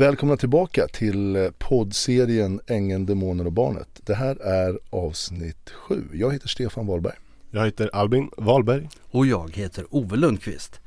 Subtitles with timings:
[0.00, 4.00] Välkomna tillbaka till eh, poddserien Ängeln, Demoner och Barnet.
[4.04, 6.04] Det här är avsnitt sju.
[6.12, 7.14] Jag heter Stefan Wahlberg.
[7.50, 8.88] Jag heter Albin Wahlberg.
[9.10, 10.80] Och jag heter Ove Lundqvist.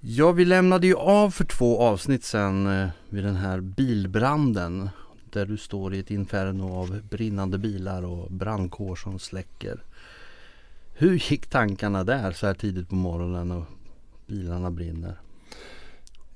[0.00, 4.90] Ja, vi lämnade ju av för två avsnitt sen eh, vid den här bilbranden.
[5.30, 9.82] Där du står i ett inferno av brinnande bilar och brandkår som släcker.
[10.94, 13.64] Hur gick tankarna där så här tidigt på morgonen och
[14.26, 15.18] bilarna brinner?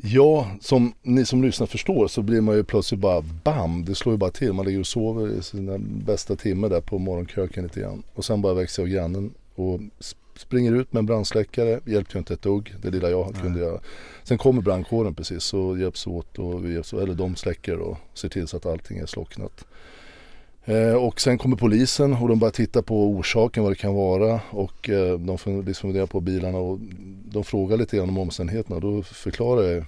[0.04, 4.14] Ja, som ni som lyssnar förstår så blir man ju plötsligt bara bam, det slår
[4.14, 4.52] ju bara till.
[4.52, 8.02] Man ligger och sover i sina bästa timmar där på morgonkröken lite grann.
[8.14, 9.80] Och sen bara växer jag grannen och
[10.36, 13.80] springer ut med en brandsläckare, hjälpte ju inte ett dugg, det lilla jag kunde göra.
[14.22, 18.28] Sen kommer brandkåren precis och hjälps åt och vi hjälps, eller de släcker och ser
[18.28, 19.64] till så att allting är slocknat.
[20.64, 24.40] Eh, och sen kommer polisen och de börjar titta på orsaken vad det kan vara
[24.50, 26.78] och eh, de funderar på bilarna och
[27.24, 28.80] de frågar lite grann om omständigheterna.
[28.80, 29.84] Då förklarar jag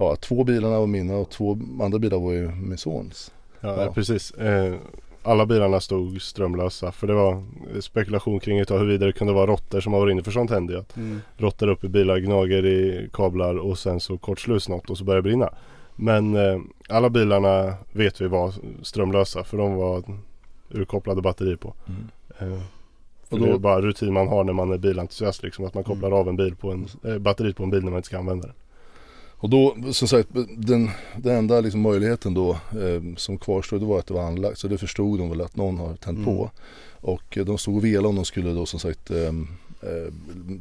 [0.00, 3.32] ja, två bilarna var mina och två andra bilar var ju min sons.
[3.60, 3.92] Ja, ja.
[3.92, 4.30] precis.
[4.30, 4.74] Eh,
[5.22, 7.44] alla bilarna stod strömlösa för det var
[7.80, 10.74] spekulation kring utav huruvida det kunde vara råttor som har varit inne för sånt händer
[10.74, 11.02] ju.
[11.02, 11.20] Mm.
[11.36, 15.22] Råttor upp i bilar, gnager i kablar och sen så kortslus något och så börjar
[15.22, 15.50] det brinna.
[15.96, 20.02] Men eh, alla bilarna vet vi var strömlösa för de var
[20.70, 21.74] urkopplade batterier på.
[21.88, 22.52] Mm.
[22.52, 22.62] Eh,
[23.28, 25.84] och då, det är bara rutin man har när man är bilentusiast liksom att man
[25.84, 26.20] kopplar mm.
[26.20, 28.46] av en bil på en, eh, batteriet på en bil när man inte ska använda
[28.46, 28.56] den.
[29.42, 33.98] Och då, som sagt, den, den enda liksom möjligheten då eh, som kvarstod det var
[33.98, 34.58] att det var anlagt.
[34.58, 36.24] Så det förstod de väl att någon har tänt mm.
[36.24, 36.50] på.
[37.00, 39.26] Och eh, de stod och velade om de skulle då som sagt eh,
[39.82, 40.12] eh,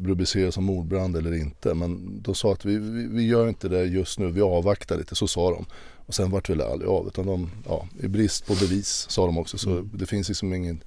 [0.03, 1.73] rubriceras som mordbrand eller inte.
[1.73, 5.15] Men de sa att vi, vi, vi, gör inte det just nu, vi avvaktar lite,
[5.15, 5.65] så sa de.
[6.05, 7.07] Och sen vart väl aldrig av.
[7.07, 9.57] Utan de, ja, i brist på bevis sa de också.
[9.57, 9.89] Så mm.
[9.93, 10.83] det finns liksom ingen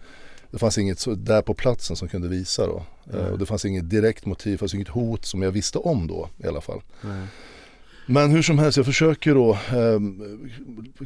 [0.50, 2.82] det fanns inget så där på platsen som kunde visa då.
[3.12, 3.32] Mm.
[3.32, 6.28] och det fanns inget direkt motiv, det fanns inget hot som jag visste om då
[6.38, 6.82] i alla fall.
[7.04, 7.26] Mm.
[8.06, 10.00] Men hur som helst, jag försöker då eh,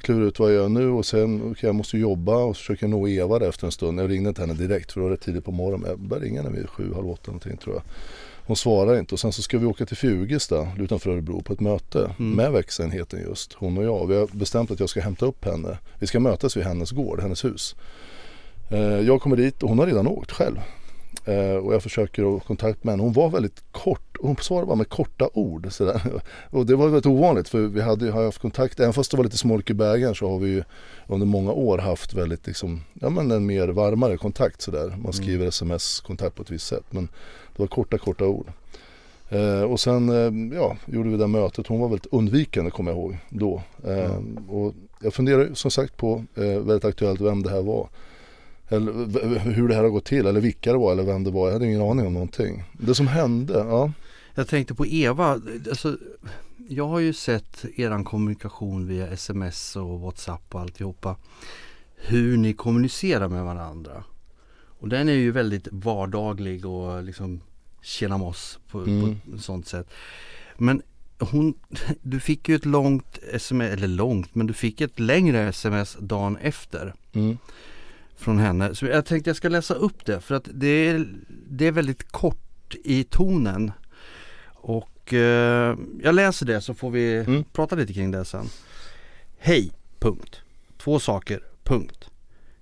[0.00, 3.08] klura ut vad jag gör nu och sen, okay, jag måste jobba och försöker nå
[3.08, 4.00] Eva där efter en stund.
[4.00, 5.90] Jag ringde inte henne direkt för det var rätt tidigt på morgonen.
[5.90, 7.82] Jag började ringa henne vid sju, halv åtta någonting tror jag.
[8.46, 11.60] Hon svarar inte och sen så ska vi åka till Fjugesta utanför Örebro på ett
[11.60, 12.32] möte mm.
[12.32, 14.06] med växenheten just, hon och jag.
[14.06, 15.78] Vi har bestämt att jag ska hämta upp henne.
[15.98, 17.76] Vi ska mötas vid hennes gård, hennes hus.
[18.70, 20.56] Eh, jag kommer dit och hon har redan åkt själv.
[21.24, 23.02] Eh, och jag försöker ha kontakt med henne.
[23.02, 24.05] Hon var väldigt kort.
[24.20, 25.66] Hon svarade bara med korta ord.
[25.70, 26.02] Sådär.
[26.50, 29.24] Och det var väldigt ovanligt för vi hade, har haft kontakt, även fast det var
[29.24, 30.64] lite smolk i bägaren så har vi ju
[31.06, 34.96] under många år haft väldigt liksom, ja men en mer varmare kontakt sådär.
[35.02, 35.48] Man skriver mm.
[35.48, 36.84] sms-kontakt på ett visst sätt.
[36.90, 37.08] Men
[37.56, 38.52] det var korta, korta ord.
[39.28, 41.66] Eh, och sen eh, ja, gjorde vi det mötet.
[41.66, 43.62] Hon var väldigt undvikande kommer jag ihåg då.
[43.84, 44.36] Eh, mm.
[44.48, 47.88] Och jag funderar som sagt på, eh, väldigt aktuellt, vem det här var.
[48.68, 51.46] Eller hur det här har gått till eller vilka det var eller vem det var.
[51.46, 52.64] Jag hade ingen aning om någonting.
[52.72, 53.92] Det som hände, ja.
[54.38, 55.40] Jag tänkte på Eva.
[55.68, 55.98] Alltså,
[56.68, 61.16] jag har ju sett eran kommunikation via sms och WhatsApp och alltihopa.
[61.96, 64.04] Hur ni kommunicerar med varandra.
[64.78, 67.40] Och den är ju väldigt vardaglig och liksom
[67.82, 69.20] tjena moss på, mm.
[69.20, 69.90] på ett sånt sätt.
[70.56, 70.82] Men
[71.18, 71.54] hon,
[72.02, 76.36] du fick ju ett långt sms, eller långt, men du fick ett längre sms dagen
[76.36, 76.94] efter.
[77.12, 77.38] Mm
[78.16, 78.74] från henne.
[78.74, 81.06] Så jag tänkte jag ska läsa upp det för att det är,
[81.48, 83.72] det är väldigt kort i tonen.
[84.68, 87.44] Och eh, jag läser det så får vi mm.
[87.52, 88.46] prata lite kring det sen.
[89.38, 90.40] Hej, punkt.
[90.78, 92.10] Två saker, punkt.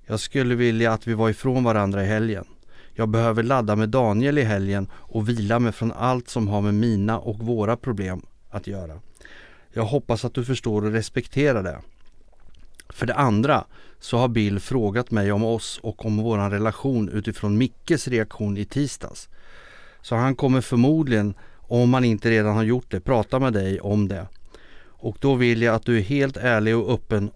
[0.07, 2.45] Jag skulle vilja att vi var ifrån varandra i helgen.
[2.93, 6.75] Jag behöver ladda med Daniel i helgen och vila mig från allt som har med
[6.75, 9.01] mina och våra problem att göra.
[9.73, 11.79] Jag hoppas att du förstår och respekterar det.
[12.89, 13.65] För det andra
[14.01, 18.65] så har Bill frågat mig om oss och om vår relation utifrån Mickes reaktion i
[18.65, 19.29] tisdags.
[20.03, 21.35] Så han kommer förmodligen,
[21.69, 24.27] om man inte redan har gjort det, prata med dig om det.
[25.05, 27.31] Och då vill jag att du är helt ärlig och öppen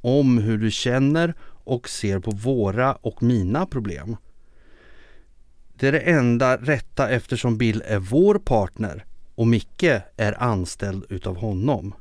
[0.00, 1.34] om hur du känner
[1.64, 4.16] och ser på våra och mina problem.
[5.74, 11.36] Det är det enda rätta eftersom Bill är vår partner och Micke är anställd utav
[11.36, 11.94] honom.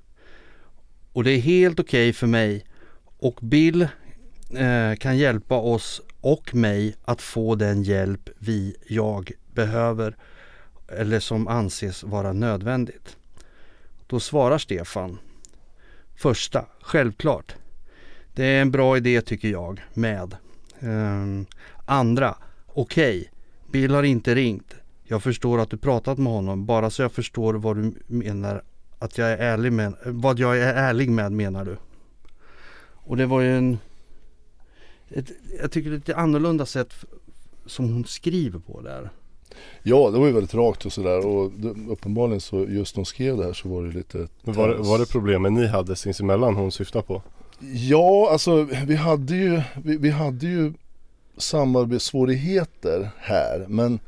[1.13, 2.65] Och det är helt okej okay för mig
[3.17, 3.81] och Bill
[4.55, 10.17] eh, kan hjälpa oss och mig att få den hjälp vi, jag behöver
[10.87, 13.17] eller som anses vara nödvändigt.
[14.07, 15.17] Då svarar Stefan.
[16.15, 17.55] Första, självklart.
[18.33, 20.35] Det är en bra idé tycker jag, med.
[20.79, 21.45] Um,
[21.85, 22.35] andra,
[22.67, 23.29] okej, okay.
[23.71, 24.75] Bill har inte ringt.
[25.03, 28.63] Jag förstår att du pratat med honom, bara så jag förstår vad du menar
[28.99, 31.77] att jag är ärlig med, vad jag är ärlig med menar du.
[33.07, 33.77] Och det var ju en
[35.09, 35.31] ett,
[35.61, 36.93] jag tycker det är ett annorlunda sätt
[37.65, 39.09] som hon skriver på där.
[39.83, 43.05] Ja, det var ju väldigt rakt och sådär och det, uppenbarligen så just när hon
[43.05, 45.95] skrev det här så var det lite Men var, det- var det problemen ni hade
[45.95, 47.21] sinsemellan hon syftar på?
[47.73, 50.73] Ja, alltså vi hade ju, vi, vi hade ju
[51.37, 53.99] samarbetssvårigheter här men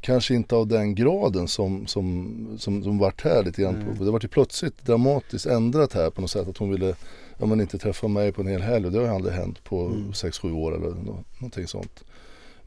[0.00, 3.74] kanske inte av den graden som, som, som, som vart här lite grann.
[3.82, 4.04] Mm.
[4.04, 6.94] Det vart ju plötsligt dramatiskt ändrat här på något sätt att hon ville
[7.38, 9.64] ja, men inte träffa mig på en hel helg och det har ju aldrig hänt
[9.64, 10.10] på Mm.
[10.12, 12.04] 6-7 år eller nå, någonting sånt.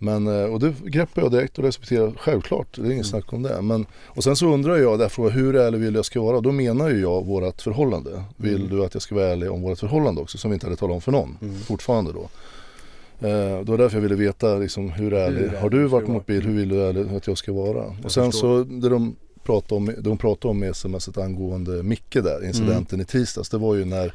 [0.05, 3.03] Men, eh, och det greppade jag direkt och respekterade självklart, det är inget Mm.
[3.03, 3.61] snack om det.
[3.61, 6.41] Men, och sen så undrar jag därför hur ärlig vill jag ska vara?
[6.41, 8.23] Då menar ju jag vårat förhållande.
[8.37, 8.69] Vill Mm.
[8.69, 10.93] du att jag ska vara ärlig om vårat förhållande också som vi inte hade talat
[10.95, 11.59] om för någon Mm.
[11.59, 12.29] fortfarande då.
[13.27, 16.41] Eh, det var därför jag ville veta liksom, hur ärlig, har du varit mot bil,
[16.41, 17.83] hur vill du ärlig att jag ska vara?
[18.03, 18.63] och sen förstår.
[18.63, 23.05] så det de pratade om, de pratade om med smset angående Micke där, incidenten i
[23.05, 24.13] tisdags, det var ju när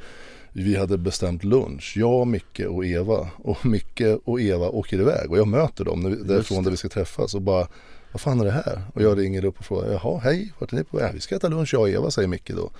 [0.52, 5.38] vi hade bestämt lunch, jag, Micke och Eva och Micke och Eva åker iväg och
[5.38, 7.66] jag möter dem när vi, därifrån där vi ska träffas och bara
[8.12, 8.82] vad fan är det här?
[8.94, 11.14] Och jag ringer upp och frågar, jaha hej, vart är ni på väg?
[11.14, 12.70] Vi ska äta lunch jag och Eva säger Micke då.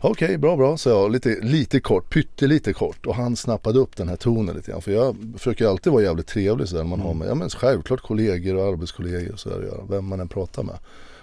[0.00, 4.08] Okej, bra, bra, så jag lite, lite kort, pyttelite kort och han snappade upp den
[4.08, 4.82] här tonen lite grann.
[4.82, 8.56] För jag försöker alltid vara jävligt trevlig sådär man har med, ja men självklart kollegor
[8.56, 10.78] och arbetskollegor och sådär göra, vem man än pratar med.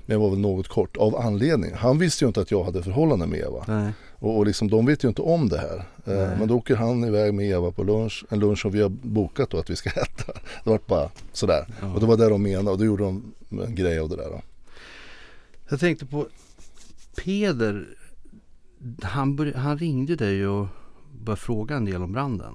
[0.05, 1.73] Men jag var väl något kort av anledning.
[1.75, 3.63] Han visste ju inte att jag hade förhållande med Eva.
[3.67, 3.91] Nej.
[4.23, 5.83] Och, och liksom, de vet ju inte om det här.
[6.03, 6.17] Nej.
[6.17, 8.89] Eh, men då åker han iväg med Eva på lunch, en lunch som vi har
[8.89, 10.33] bokat då att vi ska äta.
[10.63, 11.65] Det var bara sådär.
[11.81, 11.93] Ja.
[11.93, 14.29] Och det var det de menade och då gjorde de en grej av det där.
[14.29, 14.41] Då.
[15.69, 16.27] Jag tänkte på
[17.23, 17.85] Peder.
[19.01, 20.67] Han, han ringde dig och
[21.19, 22.53] började fråga en del om branden.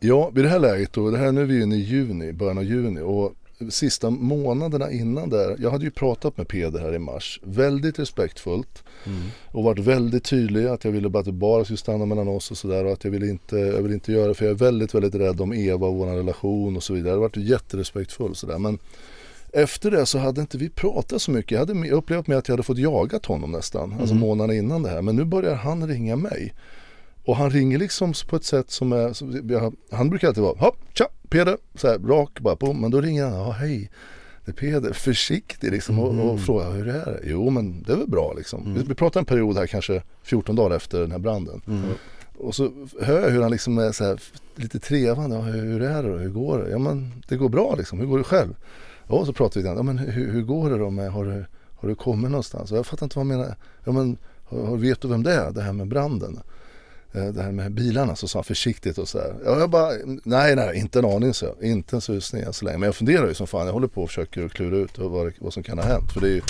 [0.00, 2.58] Ja, vid det här läget då, det här nu är vi inne i juni, början
[2.58, 3.34] av juni och
[3.70, 8.82] sista månaderna innan där, jag hade ju pratat med Peder här i mars, väldigt respektfullt
[9.46, 12.50] och varit väldigt tydlig att jag ville bara att det bara skulle stanna mellan oss
[12.50, 14.58] och sådär och att jag ville inte, jag vill inte göra det för jag är
[14.58, 17.10] väldigt, väldigt rädd om Eva och vår relation och så vidare.
[17.10, 18.78] Jag har varit jätterespektfull sådär men
[19.52, 21.50] efter det så hade inte vi pratat så mycket.
[21.50, 24.88] Jag hade upplevt med att jag hade fått jagat honom nästan, alltså månaderna innan det
[24.88, 25.02] här.
[25.02, 26.52] Men nu börjar han ringa mig.
[27.24, 30.58] Och han ringer liksom på ett sätt som är, som, jag, han brukar alltid vara,
[30.58, 32.72] hopp, tja, Peder, så här rak bara på.
[32.72, 33.90] Men då ringer han, ja hej,
[34.44, 37.20] det är Peder, försiktig liksom och, och frågar hur det är.
[37.24, 38.74] Jo men det är väl bra liksom.
[38.74, 41.60] Vi, vi pratar en period här kanske 14 dagar efter den här branden.
[42.38, 44.20] Och så hör jag hur han liksom är så här,
[44.56, 46.70] lite trevande, ja, hur är det då, hur går det?
[46.70, 48.54] Ja men det går bra liksom, hur går det själv?
[49.08, 51.24] Ja, och så pratar vi lite ja men hur, hur går det då med, har
[51.24, 51.44] du,
[51.80, 52.72] har du kommit någonstans?
[52.72, 53.56] Och jag fattar inte vad han menar.
[53.84, 56.40] Ja men har- vet du vem det är, det här med branden?
[57.14, 59.34] Eh, Det här med bilarna, så sa han försiktigt och så här.
[59.44, 59.90] Jag bara,
[60.24, 61.54] nej nej, inte en aning så.
[61.62, 62.78] Inte en susning än så länge.
[62.78, 65.32] Men jag funderar ju som fan, jag håller på och försöker klura ut vad, det-
[65.40, 66.12] vad som kan ha hänt.
[66.12, 66.42] För det är ju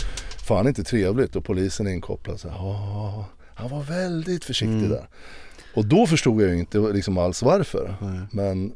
[0.46, 2.40] fan inte trevligt och polisen är inkopplad.
[2.40, 4.88] Så här, "Ja, han var väldigt försiktig Mm.
[4.90, 5.08] där.
[5.74, 7.96] Och då förstod jag ju inte liksom alls varför.
[8.00, 8.20] Nej.
[8.32, 8.72] Men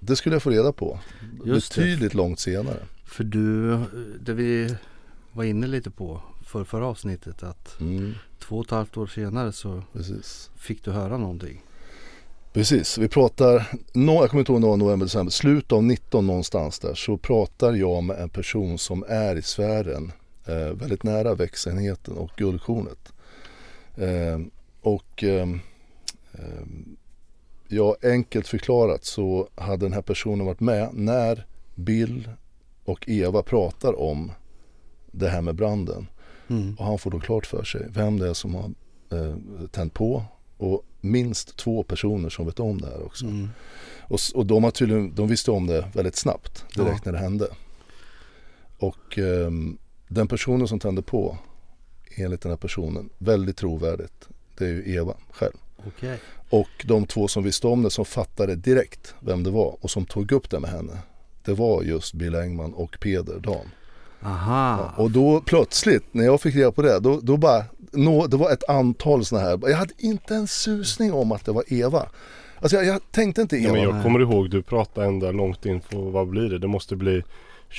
[0.00, 0.98] det skulle jag få reda på
[1.44, 1.80] Just det.
[1.80, 2.76] betydligt långt senare.
[3.04, 3.78] För du,
[4.20, 4.74] det vi
[5.32, 9.52] var inne lite på för förra avsnittet att Mm, två och ett halvt år senare
[9.52, 10.50] så precis.
[10.56, 11.62] fick du höra någonting.
[12.52, 16.78] Precis, vi pratar, no, jag kommer inte ihåg någon november, december, slut av 19 någonstans
[16.78, 20.12] där så pratar jag med en person som är i sfären
[20.46, 23.12] eh, väldigt nära växenheten och guldkornet.
[23.96, 24.40] Eh,
[24.80, 25.46] och eh,
[27.68, 32.30] ja, enkelt förklarat så hade den här personen varit med när Bill
[32.84, 34.32] och Eva pratar om
[35.12, 36.06] det här med branden.
[36.48, 36.74] Mm.
[36.78, 38.70] Och han får då klart för sig vem det är som har
[39.10, 39.36] eh,
[39.70, 40.24] tänt på
[40.56, 43.24] och minst två personer som vet om det här också.
[43.24, 43.48] Mm.
[44.00, 47.48] Och, och de, har tydligen, de visste om det väldigt snabbt direkt när det hände.
[48.78, 51.38] Och ehm, den personen som tände på
[52.16, 55.56] enligt den här personen, väldigt trovärdigt, det är ju Eva själv.
[55.86, 56.18] Okej.
[56.50, 60.06] Och de två som visste om det som fattade direkt vem det var och som
[60.06, 60.98] tog upp det med henne.
[61.44, 63.70] Det var just Bill Engman och Peder Dan.
[64.22, 64.92] Aha.
[64.96, 68.50] Och då plötsligt när jag fick reda på det, då, då bara, nå, det var
[68.52, 72.06] ett antal sådana här, jag hade inte en susning om att det var Eva.
[72.60, 73.72] Alltså jag, jag tänkte inte Ja, Eva.
[73.72, 76.58] men jag kommer ihåg du pratade ända långt in på vad blir det?
[76.58, 77.22] Det måste bli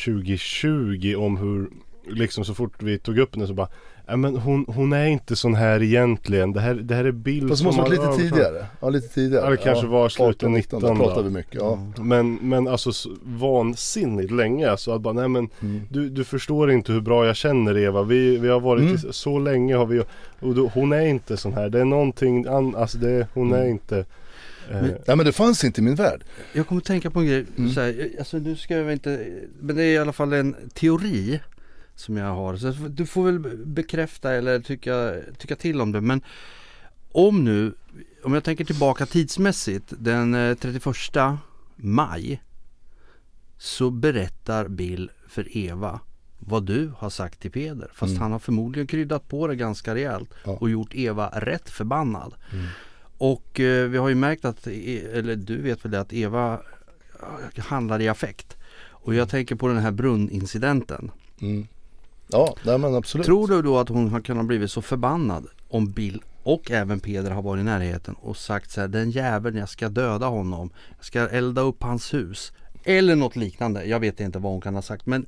[0.05, 1.69] 2020 om hur
[2.07, 3.69] liksom så fort vi tog upp den så bara
[4.09, 6.53] Ja men hon, hon är inte sån här egentligen.
[6.53, 8.31] Det här, det här är Bill Fast det måste har varit lite övertagit.
[8.33, 8.65] tidigare.
[8.81, 9.43] Ja, lite tidigare.
[9.43, 10.95] Ja, det kanske var slutet 18, 19 Där då.
[10.95, 11.55] pratade vi mycket.
[11.55, 11.79] Ja.
[11.97, 15.81] Men, men alltså så vansinnigt länge alltså att bara nej men Mm.
[15.89, 18.03] du, du förstår inte hur bra jag känner Eva.
[18.03, 18.95] Vi, vi har varit Mm.
[18.95, 19.99] i, så länge har vi
[20.39, 21.69] och då, hon är inte sån här.
[21.69, 23.69] Det är någonting an, alltså det, hon är Mm.
[23.69, 24.05] inte eh,
[24.81, 26.23] Men- Nej men det fanns inte i min värld.
[26.53, 27.45] Jag kommer att tänka på en grej.
[27.57, 27.71] Mm.
[27.71, 29.25] Så här, alltså nu ska jag inte,
[29.59, 31.39] men det är i alla fall en teori
[31.99, 32.57] som jag har.
[32.57, 36.01] Så du får väl bekräfta eller tycka, tycka till om det.
[36.01, 36.21] Men
[37.11, 37.73] om nu,
[38.23, 41.39] om jag tänker tillbaka tidsmässigt, den eh, 31
[41.75, 42.41] maj
[43.57, 45.99] så berättar Bill för Eva
[46.39, 47.91] vad du har sagt till Peder.
[47.93, 48.21] Fast Mm.
[48.21, 50.51] han har förmodligen kryddat på det ganska rejält Ja.
[50.51, 52.33] och gjort Eva rätt förbannad.
[52.53, 52.65] Mm.
[53.17, 56.53] Och eh, vi har ju märkt att, e- eller du vet väl det, att Eva
[57.55, 58.57] eh, handlar i affekt.
[58.89, 61.11] Och jag tänker på den här brunnincidenten.
[61.41, 61.67] Mm.
[62.31, 63.25] Ja, nej men absolut.
[63.25, 67.31] Tror du då att hon har kunnat blivit så förbannad om Bill och även Peder
[67.31, 70.69] har varit i närheten och sagt så här den jäveln jag ska döda honom.
[70.97, 72.51] Jag ska elda upp hans hus.
[72.83, 73.85] Eller något liknande.
[73.85, 75.25] Jag vet inte vad hon kan ha sagt men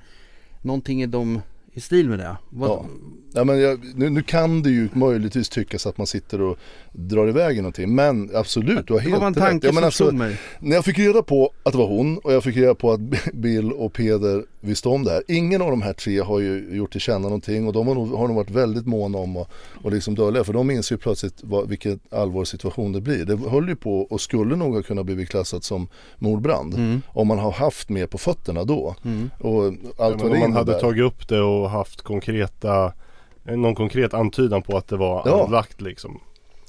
[0.61, 1.41] någonting i, dem,
[1.73, 2.37] i stil med det.
[2.49, 2.85] Vad, Ja.
[3.33, 6.57] Ja, men jag, nu, nu kan det ju möjligtvis tyckas att man sitter och
[6.91, 7.95] drar iväg i någonting.
[7.95, 9.43] Men absolut, du har det helt var bara en rätt.
[9.43, 10.37] tanke Ja, som alltså, slog mig.
[10.59, 12.99] När jag fick reda på att det var hon och jag fick reda på att
[13.33, 15.23] Bill och Peder visste om det här.
[15.27, 18.13] Ingen av de här tre har ju gjort till känna någonting och de har nog,
[18.13, 19.49] har nog varit väldigt måna om att
[19.83, 20.43] och liksom dölja.
[20.43, 23.25] För de inser ju plötsligt vad, vilken allvarlig situation det blir.
[23.25, 26.73] Det höll ju på och skulle nog ha kunnat bli klassat som mordbrand.
[26.73, 27.01] Mm.
[27.07, 28.95] Om man har haft mer på fötterna då.
[29.05, 29.29] Mm.
[29.39, 32.93] Och allt Ja, vad men det om man hade tagit upp det och haft konkreta
[33.43, 35.43] någon konkret antydan på att det var Ja.
[35.45, 36.19] anlagt liksom.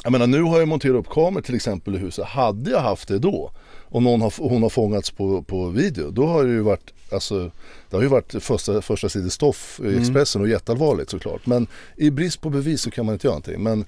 [0.05, 2.25] Jag menar nu har jag monterat upp kameror till exempel i huset.
[2.25, 3.51] Hade jag haft det då
[3.83, 6.11] och någon har, hon har fångats på, på video.
[6.11, 7.51] Då har det ju varit, alltså,
[7.91, 11.47] det har ju varit första, första sidestoff i Expressen och jätteallvarligt såklart.
[11.47, 13.63] Men i brist på bevis så kan man inte göra någonting.
[13.63, 13.85] Men,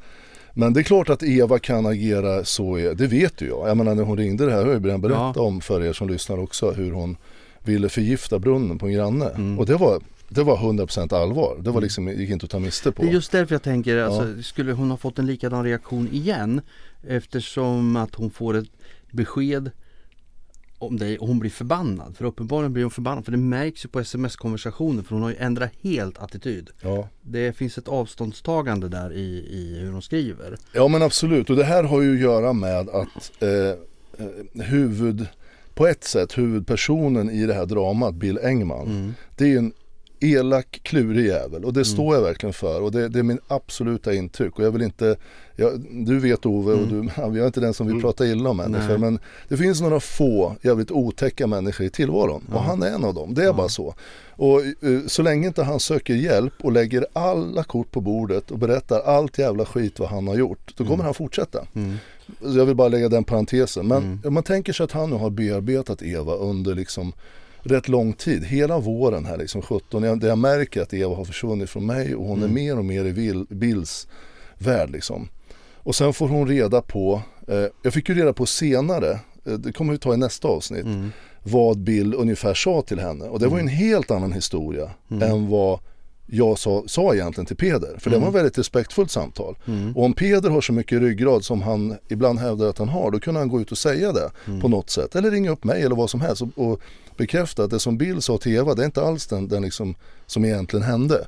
[0.55, 3.69] men det är klart att Eva kan agera så, det vet ju jag.
[3.69, 5.43] Jag menar när hon ringde det här har jag ju redan berättat Ja.
[5.43, 7.17] om för er som lyssnar också hur hon
[7.63, 9.29] ville förgifta brunnen på en granne.
[9.31, 9.59] Mm.
[9.59, 10.01] Och det var,
[10.35, 11.57] det var 100% allvar.
[11.61, 13.03] Det var liksom, gick inte att ta miste på.
[13.03, 16.61] Det är just därför jag tänker, alltså, skulle hon ha fått en likadan reaktion igen
[17.09, 18.69] eftersom att hon får ett
[19.11, 19.71] besked
[20.79, 22.17] om dig och hon blir förbannad.
[22.17, 25.37] För uppenbarligen blir hon förbannad för det märks ju på sms-konversationen för hon har ju
[25.37, 26.71] ändrat helt attityd.
[26.81, 27.09] Ja.
[27.23, 30.57] Det finns ett avståndstagande där i, i hur hon skriver.
[30.73, 35.27] Ja men absolut och det här har ju att göra med att eh, eh, huvud,
[35.75, 39.15] på ett sätt huvudpersonen i det här dramat, Bill Engman, Mm.
[39.37, 39.73] det är en
[40.21, 41.65] elak, klurig jävel.
[41.65, 42.83] Och det står jag verkligen för.
[42.83, 44.59] Och det, det är min absoluta intryck.
[44.59, 45.17] Och jag vill inte,
[45.57, 48.57] jag, du vet Ove och du, jag är inte den som vill prata illa om
[48.57, 48.89] människor.
[48.89, 48.99] Nej.
[48.99, 49.19] men
[49.49, 52.45] det finns några få jävligt otäcka människor i tillvaron.
[52.53, 53.95] Och han är en av dem, det är bara så.
[54.37, 58.59] Och eh, så länge inte han söker hjälp och lägger alla kort på bordet och
[58.59, 61.67] berättar allt jävla skit vad han har gjort, då kommer han fortsätta.
[61.75, 61.97] Mm.
[62.41, 63.89] Så Jag vill bara lägga den parentesen.
[63.89, 67.13] Men om man tänker sig att han nu har bearbetat Eva under liksom
[67.65, 68.45] rätt lång tid.
[68.45, 70.03] Hela våren här liksom 17.
[70.03, 72.85] Jag, där jag märker att Eva har försvunnit från mig och hon är mer och
[72.85, 74.09] mer i Bill, Bills
[74.59, 75.29] värld liksom.
[75.75, 79.11] Och sen får hon reda på, eh, jag fick ju reda på senare,
[79.47, 81.11] eh, det kommer vi ta i nästa avsnitt, Mm.
[81.43, 83.25] vad Bill ungefär sa till henne.
[83.25, 84.91] Och det var ju en helt annan historia
[85.23, 85.81] än vad
[86.27, 87.97] jag sa, sa egentligen till Peder.
[87.99, 89.57] För det var ett väldigt respektfullt samtal.
[89.95, 93.21] Och om Peder har så mycket ryggrad som han ibland hävdar att han har, då
[93.21, 95.15] kunde han gå ut och säga det på något sätt.
[95.17, 96.81] Eller ringa upp mig eller vad som helst och, och
[97.17, 99.95] bekräfta att det som Bill sa till Eva, det är inte alls den, den liksom,
[100.27, 101.27] som egentligen hände.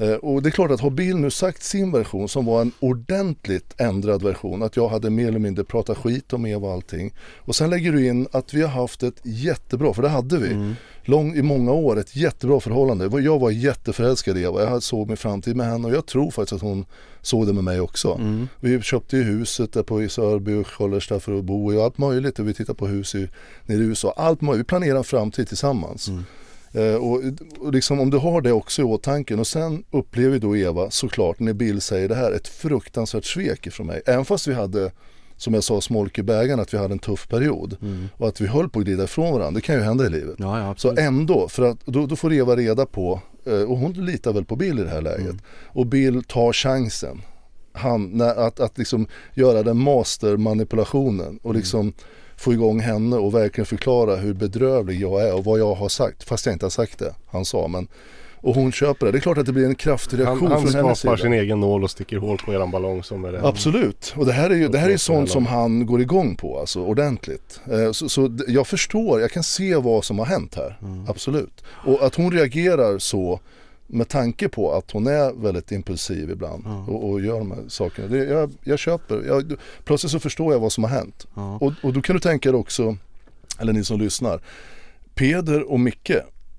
[0.00, 2.72] Eh, Och det är klart att har Bill nu sagt sin version som var en
[2.80, 7.14] ordentligt ändrad version, att jag hade mer eller mindre pratat skit om Eva och allting.
[7.38, 10.74] Och sen lägger du in att vi har haft ett jättebra, för det hade vi,
[11.04, 13.20] lång, i många år, ett jättebra förhållande.
[13.20, 16.52] Jag var jätteförälskad i Eva, jag såg min framtid med henne och jag tror faktiskt
[16.52, 16.84] att hon
[17.22, 18.20] såg det med mig också.
[18.60, 21.98] Vi köpte ju huset där på Sörby och Sköllersta för att bo i och allt
[21.98, 23.28] möjligt och vi tittar på hus i,
[23.66, 24.14] nere i USA.
[24.16, 26.08] Allt möjligt, vi planerar en framtid tillsammans.
[26.08, 26.14] Eh,
[26.78, 27.22] och,
[27.58, 31.38] och liksom om du har det också i åtanke och sen upplever då Eva såklart
[31.38, 34.02] när Bill säger det här ett fruktansvärt svek ifrån mig.
[34.06, 34.92] Även fast vi hade
[35.36, 37.76] som jag sa smolk i bägaren att vi hade en tuff period
[38.16, 39.50] och att vi höll på att glida ifrån varandra.
[39.50, 40.34] Det kan ju hända i livet.
[40.38, 43.92] Ja, ja Så ändå, för att då, då får Eva reda på, eh, och hon
[43.92, 45.36] litar väl på Bill i det här läget.
[45.66, 47.22] Och Bill tar chansen.
[47.72, 51.92] Han, när, att, att liksom göra den mastermanipulationen och liksom
[52.40, 56.22] få igång henne och verkligen förklara hur bedrövlig jag är och vad jag har sagt.
[56.24, 57.68] Fast jag inte har sagt det, han sa.
[57.68, 57.88] Men,
[58.42, 59.12] och hon köper det.
[59.12, 61.24] Det är klart att det blir en kraftig Han, reaktion han från hennes skapar sida.
[61.24, 63.40] sin egen nål och sticker hål på eran ballong som är det.
[63.46, 66.58] Absolut, och det här är ju det här är sånt som han går igång på
[66.60, 67.60] alltså ordentligt.
[67.72, 70.78] Eh, Så, så jag förstår, jag kan se vad som har hänt här,
[71.08, 71.64] absolut.
[71.86, 73.40] Och att hon reagerar så
[73.92, 78.08] med tanke på att hon är väldigt impulsiv ibland och, och gör de här sakerna.
[78.08, 79.52] Det, jag, jag köper, jag,
[79.84, 81.26] plötsligt så förstår jag vad som har hänt.
[81.34, 81.58] Ja.
[81.60, 82.96] Och, och då kan du tänka dig också,
[83.58, 84.40] eller ni som lyssnar,
[85.14, 86.12] Peder och Micke,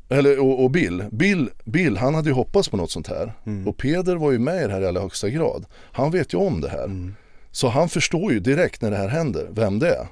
[0.10, 1.06] eller, och, och Bill.
[1.12, 1.50] Bill.
[1.64, 3.34] Bill, han hade ju hoppats på något sånt här.
[3.66, 5.66] Och Peder var ju med i det här i allra högsta grad.
[5.92, 7.12] Han vet ju om det här.
[7.52, 10.08] Så han förstår ju direkt när det här händer, vem det är.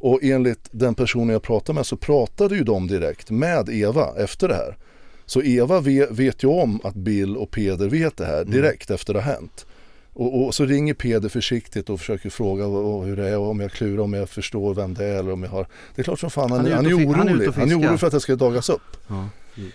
[0.00, 4.48] Och enligt den personen jag pratade med så pratade ju de direkt med Eva efter
[4.48, 4.76] det här.
[5.28, 9.20] Så Eva vet, ju om att Bill och Peder vet det här direkt efter det
[9.20, 9.66] har hänt.
[10.12, 12.64] Och, och, så ringer Peder försiktigt och försöker fråga
[13.04, 15.42] hur det är och om jag klurar, om jag förstår vem det är eller om
[15.42, 15.66] jag har...
[15.94, 17.14] Det är klart som fan han, han är, han är orolig.
[17.14, 18.96] Han är, han är orolig för att det ska dagas upp.
[19.08, 19.28] Ja.
[19.56, 19.70] Mm.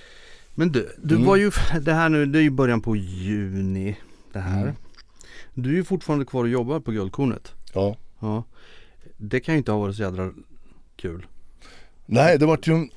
[0.55, 1.27] Men du, du mm.
[1.27, 3.95] var ju, det här nu, det är ju början på juni
[4.33, 4.61] det här.
[4.61, 4.75] Mm.
[5.53, 7.51] Du är ju fortfarande kvar och jobbar på Guldkornet.
[7.73, 7.97] Ja.
[8.19, 8.43] ja.
[9.17, 10.31] Det kan ju inte ha varit så jädra
[10.95, 11.25] kul.
[12.05, 12.87] Nej, det vart ju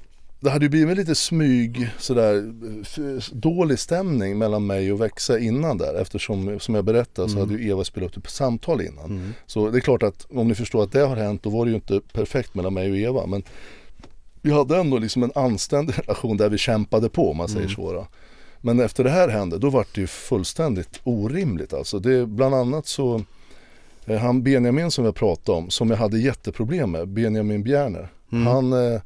[0.47, 2.53] det hade ju blivit lite smyg sådär
[3.33, 7.49] dålig stämning mellan mig och Växa innan där eftersom som jag berättade så mm.
[7.49, 9.05] hade ju Eva spelat upp samtal innan.
[9.05, 9.33] Mm.
[9.47, 11.71] Så det är klart att om ni förstår att det har hänt då var det
[11.71, 13.43] ju inte perfekt mellan mig och Eva men
[14.43, 17.75] vi hade ändå liksom en anständig relation där vi kämpade på om man säger mm.
[17.75, 17.93] så.
[17.93, 18.07] Då.
[18.61, 21.99] Men efter det här hände då var det ju fullständigt orimligt alltså.
[21.99, 23.25] Det, bland annat så
[24.07, 28.09] eh, han Benjamin som jag pratade om som jag hade jätteproblem med, Benjamin Bjerner.
[28.33, 28.47] Mm.
[28.47, 29.01] Han eh,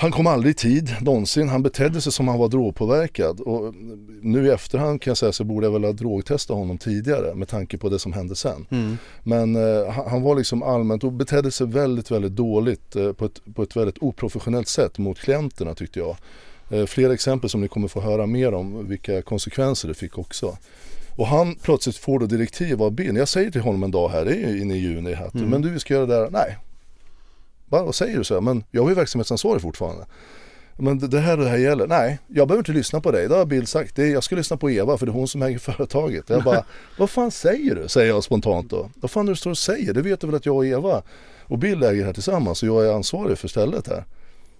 [0.00, 1.48] han kom aldrig i tid någonsin.
[1.48, 3.40] Han betedde sig som han var drogpåverkad.
[3.40, 3.74] Och
[4.22, 7.48] nu i efterhand kan jag säga så borde jag väl ha drogtestat honom tidigare med
[7.48, 8.66] tanke på det som hände sen.
[8.70, 8.98] Mm.
[9.22, 13.40] Men eh, han var liksom allmänt och betedde sig väldigt, väldigt dåligt eh, på, ett,
[13.54, 16.16] på ett väldigt oprofessionellt sätt mot klienterna tyckte jag.
[16.70, 20.56] Eh, flera exempel som ni kommer få höra mer om vilka konsekvenser det fick också.
[21.16, 23.16] Och han plötsligt får då direktiv av BIN.
[23.16, 25.50] Jag säger till honom en dag här, det är ju inne i juni, här, mm.
[25.50, 26.30] men du vi ska göra det där.
[26.30, 26.56] Nej,
[27.68, 28.24] Vad säger du?
[28.24, 28.40] så?
[28.40, 30.06] Men jag har ju verksamhetsansvarig fortfarande.
[30.80, 31.86] Men det, här och det här gäller.
[31.86, 33.28] Nej, jag behöver inte lyssna på dig.
[33.28, 33.98] Det har Bill sagt.
[33.98, 36.30] Jag ska lyssna på Eva för det är hon som äger företaget.
[36.30, 36.64] Jag bara,
[36.98, 37.88] vad fan säger du?
[37.88, 38.90] Säger jag spontant då.
[38.94, 39.94] Vad fan är det du står och säger?
[39.94, 41.02] Det vet du väl att jag och Eva
[41.42, 44.04] och Bill äger det här tillsammans och jag är ansvarig för stället här.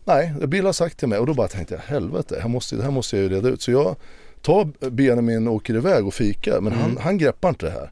[0.05, 2.83] Nej, Bill har sagt till mig och då bara tänkte jag helvete, här måste, det
[2.83, 3.63] här måste jag ju reda ut.
[3.63, 3.97] Så jag
[4.43, 6.85] tar Benjamin och åker iväg och fikar men mm.
[6.85, 7.91] han, han greppar inte det här.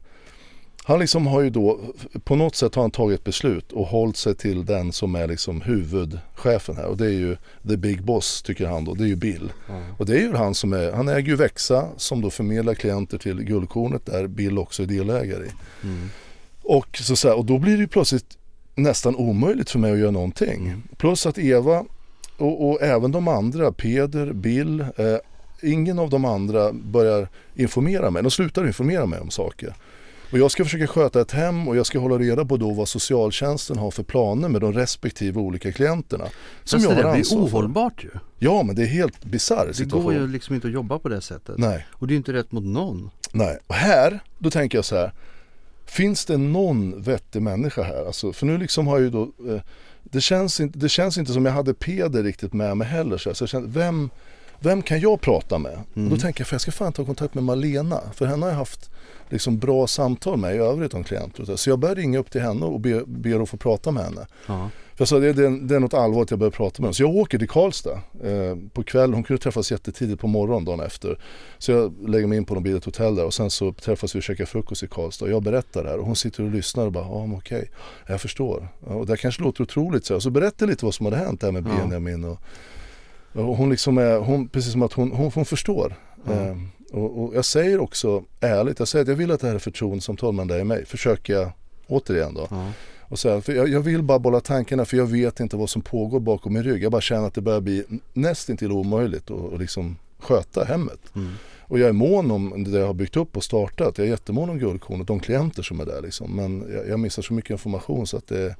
[0.87, 1.79] Han liksom har ju då,
[2.23, 5.61] på något sätt har han tagit beslut och hållit sig till den som är liksom
[5.61, 9.15] huvudchefen här och det är ju the big boss tycker han då, det är ju
[9.15, 9.51] Bill.
[9.69, 9.83] Mm.
[9.97, 13.17] Och det är ju han som är, han äger ju Växa som då förmedlar klienter
[13.17, 15.51] till Guldkornet där Bill också är delägare i.
[15.83, 16.09] Mm.
[16.61, 18.37] Och, så, så här, och då blir det ju plötsligt
[18.75, 20.65] nästan omöjligt för mig att göra någonting.
[20.65, 20.83] Mm.
[20.97, 21.85] Plus att Eva
[22.37, 25.17] och, och, även de andra, Peder, Bill, eh,
[25.61, 28.23] ingen av de andra börjar informera mig.
[28.23, 29.73] De slutar informera mig om saker.
[30.31, 32.89] Och jag ska försöka sköta ett hem och jag ska hålla reda på då vad
[32.89, 36.25] socialtjänsten har för planer med de respektive olika klienterna.
[36.63, 38.09] Som Fast jag det blir ohållbart ju.
[38.39, 39.99] Ja men det är helt bisarr situation.
[39.99, 41.57] Det går ju liksom inte att jobba på det sättet.
[41.57, 41.87] Nej.
[41.91, 43.09] Och det är inte rätt mot någon.
[43.31, 45.11] Nej, och här, då tänker jag så här.
[45.85, 48.05] Finns det någon vettig människa här?
[48.05, 49.61] Alltså, för nu liksom har jag ju då eh,
[50.03, 53.17] det, känns inte, det känns inte som jag hade Peder riktigt med mig heller.
[53.17, 54.09] Så jag kände, vem,
[54.59, 55.73] vem kan jag prata med?
[55.73, 55.83] Mm.
[55.83, 56.19] Och då mm.
[56.19, 58.01] tänker jag, för jag ska fan ta kontakt med Malena.
[58.13, 58.89] För henne har jag haft
[59.29, 61.55] liksom bra samtal med i övrigt om klienter.
[61.55, 64.27] Så jag började ringa upp till henne och be, ber att få prata med henne.
[64.47, 64.69] Ja.
[64.95, 66.93] För jag sa det, det, det är något allvarligt jag behöver prata med henne.
[66.93, 69.13] Så jag åker till Karlstad eh, på kvällen.
[69.13, 71.19] Hon kunde träffas jättetidigt på morgonen dagen efter.
[71.57, 74.19] Så jag lägger mig in på någon billigt hotell där och sen så träffas vi
[74.19, 75.29] och käkar frukost i Karlstad.
[75.29, 77.65] Jag berättar det här och hon sitter och lyssnar och bara, ja okej, okay.
[78.07, 78.67] jag förstår.
[78.79, 80.21] Och det kanske låter otroligt så.
[80.21, 82.25] Så berättar lite vad som hade hänt där med Benjamin.
[82.25, 82.37] Och,
[83.37, 85.95] och hon liksom är, hon, precis som att hon, hon, hon förstår.
[86.27, 86.49] Mm.
[86.49, 86.57] Eh,
[86.91, 89.59] och, och, jag säger också ärligt, jag säger att jag vill att det här är
[89.59, 90.85] förtroendesamtal mellan dig och mig.
[90.85, 91.51] Försöker jag
[91.87, 92.47] återigen då.
[92.51, 92.71] Mm.
[93.09, 95.81] Och säga, för jag, jag, vill bara bolla tankarna för jag vet inte vad som
[95.81, 96.83] pågår bakom min rygg.
[96.83, 100.99] Jag bara känner att det börjar bli nästintill omöjligt att liksom sköta hemmet.
[101.15, 101.33] Mm.
[101.59, 103.97] Och jag är mån om det jag har byggt upp och startat.
[103.97, 106.35] Jag är jättemån om guldkornet, de klienter som är där liksom.
[106.35, 108.55] Men jag, jag missar så mycket information så att det,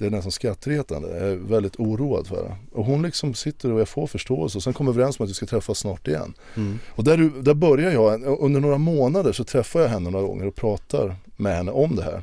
[0.00, 1.08] det är nästan skrattretande.
[1.08, 2.56] Jag är väldigt oroad för det.
[2.72, 5.30] Och hon liksom sitter och jag får förståelse och sen kommer vi överens om att
[5.30, 6.34] vi ska träffas snart igen.
[6.56, 6.78] Mm.
[6.88, 10.54] Och där, där börjar jag, under några månader så träffar jag henne några gånger och
[10.54, 12.22] pratar med henne om det här.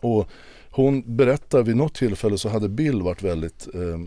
[0.00, 0.28] Och
[0.70, 4.00] hon berättar vid något tillfälle så hade Bill varit väldigt, eh,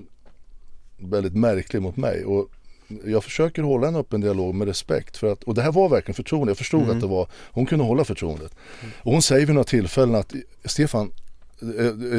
[0.97, 2.25] väldigt märklig mot mig.
[2.25, 2.49] Och
[3.05, 5.17] jag försöker hålla en öppen dialog med respekt.
[5.17, 6.49] För att, och det här var verkligen förtroende.
[6.49, 6.95] Jag förstod mm.
[6.95, 8.55] att det var, hon kunde hålla förtroendet.
[8.97, 10.33] Och hon säger vid några tillfällen att
[10.65, 11.11] Stefan,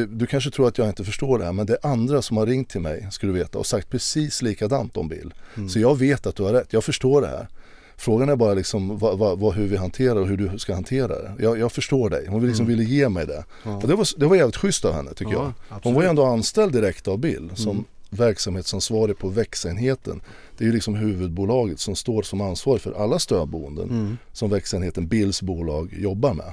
[0.08, 2.46] du kanske tror att jag inte förstår det här men det är andra som har
[2.46, 5.34] ringt till mig ska du veta och sagt precis likadant om Bill.
[5.56, 5.68] Mm.
[5.68, 7.48] Så jag vet att du har rätt, jag förstår det här.
[7.96, 11.08] Frågan är bara liksom vad, vad, vad, hur vi hanterar och hur du ska hantera
[11.08, 11.32] det.
[11.38, 12.78] Jag, jag förstår dig, hon liksom mm.
[12.78, 13.44] ville ge mig det.
[13.64, 13.76] Ja.
[13.76, 15.52] Och det var, det var jävligt schysst av henne tycker ja, jag.
[15.68, 15.84] Absolut.
[15.84, 17.84] Hon var ju ändå anställd direkt av Bill som mm.
[18.10, 20.20] verksamhetsansvarig på växenheten.
[20.58, 24.16] Det är ju liksom huvudbolaget som står som ansvarig för alla stödboenden mm.
[24.32, 26.52] som växenheten Bills bolag jobbar med.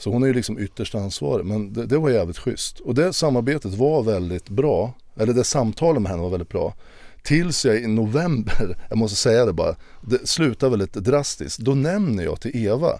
[0.00, 1.46] Så hon är ju liksom ytterst ansvarig.
[1.46, 2.80] Men det, det, var jävligt schysst.
[2.80, 4.92] Och det samarbetet var väldigt bra.
[5.16, 6.74] Eller det samtalet med henne var väldigt bra.
[7.22, 11.58] Tills jag i november, jag måste säga det bara, det slutar väldigt drastiskt.
[11.58, 12.98] Då nämner jag till Eva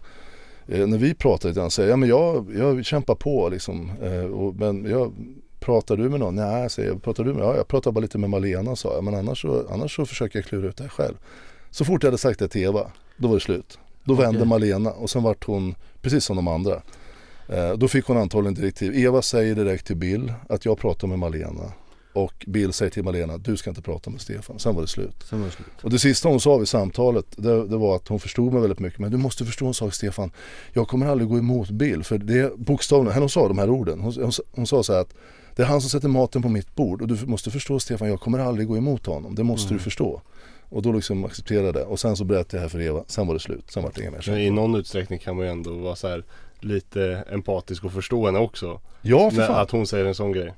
[0.69, 3.93] eh, när vi pratar lite grann, säger ja men jag, jag kämpar på liksom.
[4.03, 5.13] Eh, och, men jag,
[5.61, 6.35] pratar du med någon?
[6.35, 7.03] Nej, säger jag.
[7.03, 7.43] Pratar du med?
[7.43, 9.05] Ja, jag pratar bara lite med Malena sa jag.
[9.05, 11.15] Men annars så, annars så försöker jag klura ut det här själv.
[11.71, 13.79] Så fort jag hade sagt det till Eva, då var det slut.
[14.05, 14.49] Då vände Okej.
[14.49, 16.83] Malena och sen vart hon precis som de andra.
[17.49, 18.95] Eh, då fick hon antagligen direktiv.
[18.99, 21.73] Eva säger direkt till Bill att jag pratar med Malena.
[22.13, 24.59] Och Bill säger till Malena, du ska inte prata med Stefan.
[24.59, 25.25] Sen var det slut.
[25.31, 25.67] Sen var det slut.
[25.83, 28.79] Och det sista hon sa vid samtalet det, det var att hon förstod mig väldigt
[28.79, 28.99] mycket.
[28.99, 30.31] Men du måste förstå en sak Stefan.
[30.73, 32.05] Jag kommer aldrig gå emot Bill.
[32.05, 34.01] För det är bokstavligen, hon sa de här orden.
[34.01, 35.15] Hon, hon, hon sa så här att
[35.57, 37.03] det är han som sätter maten på mitt bord.
[37.03, 39.35] Och du måste förstå Stefan, jag kommer aldrig gå emot honom.
[39.35, 39.79] Det måste Mm.
[39.79, 40.23] du förstå.
[40.71, 41.85] Och då liksom accepterade det.
[41.85, 43.05] Och sen så berättade jag det här för Eva.
[43.07, 43.65] Sen var det slut.
[43.71, 44.25] Sen var det inget mer.
[44.27, 46.25] Men i någon utsträckning kan man ju ändå vara så här
[46.61, 48.81] lite empatisk och förstå henne också.
[49.03, 49.61] Ja för När, fan.
[49.63, 50.55] att hon säger en sån grej.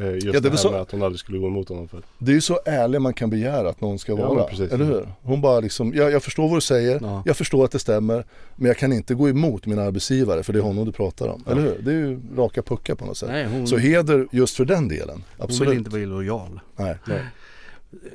[0.00, 1.68] Eh, Just det är det, väl här så- med att hon aldrig skulle gå emot
[1.68, 2.02] honom för.
[2.18, 4.44] Det är ju så ärlig man kan begära att någon ska Ja, vara.
[4.44, 4.72] precis.
[4.72, 5.08] eller hur?
[5.22, 7.22] Hon bara liksom, jag, jag förstår vad du säger, Ja.
[7.26, 8.24] jag förstår att det stämmer.
[8.56, 11.44] Men jag kan inte gå emot min arbetsgivare för det är honom du pratar om.
[11.46, 11.78] Eller hur?
[11.82, 13.28] Det är ju raka puckar på något sätt.
[13.32, 15.24] Nej, hon, Så heder just för den delen.
[15.36, 15.70] hon Absolut.
[15.70, 16.60] vill inte vara illojal.
[16.76, 16.96] Nej.
[17.06, 17.20] Nej.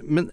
[0.01, 0.31] Men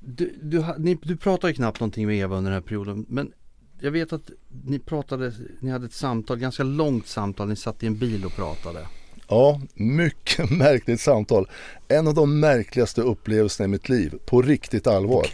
[0.00, 3.06] du, du, ni, du pratade knappt någonting med Eva under den här perioden.
[3.08, 3.32] Men
[3.80, 4.30] jag vet att
[4.64, 7.48] ni pratade, ni hade ett samtal, ganska långt samtal.
[7.48, 8.86] Ni satt i en bil och pratade.
[9.28, 11.48] Ja, mycket märkligt samtal.
[11.88, 14.14] En av de märkligaste upplevelserna i mitt liv.
[14.26, 15.26] På riktigt allvar.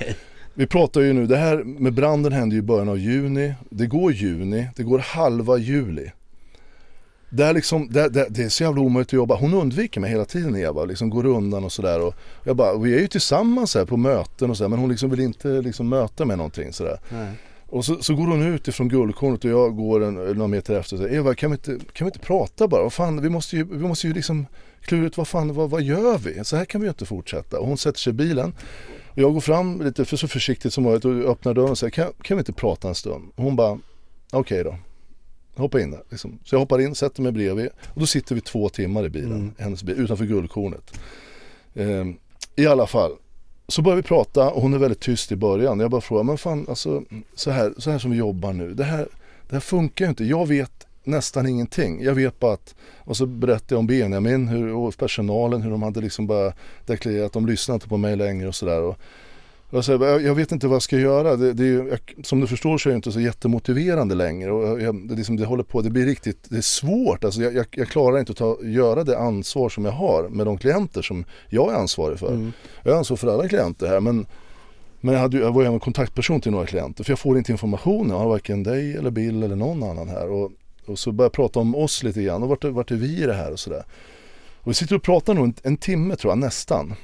[0.55, 3.55] Vi pratar ju nu, det här med branden hände ju i början av juni.
[3.71, 6.11] Det går juni, det går halva juli.
[7.37, 9.35] Det är, liksom, det, det, det är så jävla omöjligt att jobba.
[9.35, 12.01] Hon undviker mig hela tiden Eva, liksom går undan och sådär.
[12.01, 15.11] Och jag bara, vi är ju tillsammans här på möten och sådär men hon liksom
[15.11, 16.99] vill inte liksom möta mig någonting sådär.
[17.09, 17.33] Nej.
[17.67, 20.97] Och så, så går hon ut ifrån guldkornet och jag går en, några meter efter
[20.97, 22.83] och säger Eva kan vi, inte, kan vi inte prata bara?
[22.83, 24.47] Vad fan, vi måste ju, vi måste ju liksom
[24.81, 26.45] klura ut vad fan, vad, vad gör vi?
[26.45, 27.59] Så här kan vi ju inte fortsätta.
[27.59, 28.55] Och hon sätter sig i bilen
[29.07, 31.91] och jag går fram lite för så försiktigt som möjligt och öppnar dörren och säger
[31.91, 33.33] kan, kan vi inte prata en stund?
[33.35, 33.79] Och hon bara
[34.33, 34.77] okej då.
[35.57, 36.03] Hoppa in där.
[36.11, 36.39] Liksom.
[36.45, 39.33] Så jag hoppar in, sätter mig bredvid och då sitter vi två timmar i bilen,
[39.33, 39.55] Mm.
[39.59, 40.99] hennes bil, utanför guldkornet.
[41.75, 42.17] Ehm,
[42.57, 43.13] I alla fall,
[43.69, 45.81] så börjar vi prata och hon är väldigt tyst i början.
[45.81, 47.03] Jag bara frågar, men fan alltså
[47.35, 49.09] så här, så här som vi jobbar nu, det här,
[49.49, 50.25] det här funkar ju inte.
[50.25, 52.03] Jag vet nästan ingenting.
[52.03, 55.83] Jag vet bara att, och så berättade jag om Benjamin hur, och personalen, hur de
[55.83, 56.53] hade liksom bara
[56.87, 58.95] deklarerat att de lyssnar inte på mig längre och sådär.
[59.71, 61.37] Och jag, jag, jag vet inte vad jag ska göra.
[61.37, 64.53] Det, det är ju, jag, som du förstår så är det inte så jättemotiverande längre.
[64.53, 67.25] Och jag, jag, det, är liksom, det håller på, det blir riktigt, det är svårt.
[67.25, 70.47] Alltså jag, jag, jag klarar inte att ta, göra det ansvar som jag har med
[70.47, 72.33] de klienter som jag är ansvarig för.
[72.33, 72.53] Mm.
[72.83, 74.27] Jag har ansvar för alla klienter här men,
[75.01, 77.53] men jag, hade, jag var ju även kontaktperson till några klienter för jag får inte
[77.53, 78.09] information.
[78.11, 80.31] Jag har varken dig eller Bill eller någon annan här.
[80.31, 80.53] Och,
[80.87, 83.23] och så började jag prata om oss lite grann och vart, är- vart är vi
[83.23, 83.85] i det här och sådär.
[84.61, 86.95] Och vi sitter och pratar nog en, en timme tror jag nästan.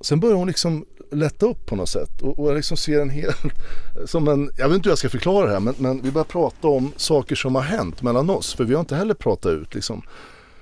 [0.00, 3.10] Sen börjar hon liksom lätta upp på något sätt och, och jag liksom ser en
[3.10, 3.32] hel,
[4.06, 6.24] som en, jag vet inte hur jag ska förklara det här men, men vi börjar
[6.24, 9.74] prata om saker som har hänt mellan oss för vi har inte heller pratat ut
[9.74, 10.02] liksom.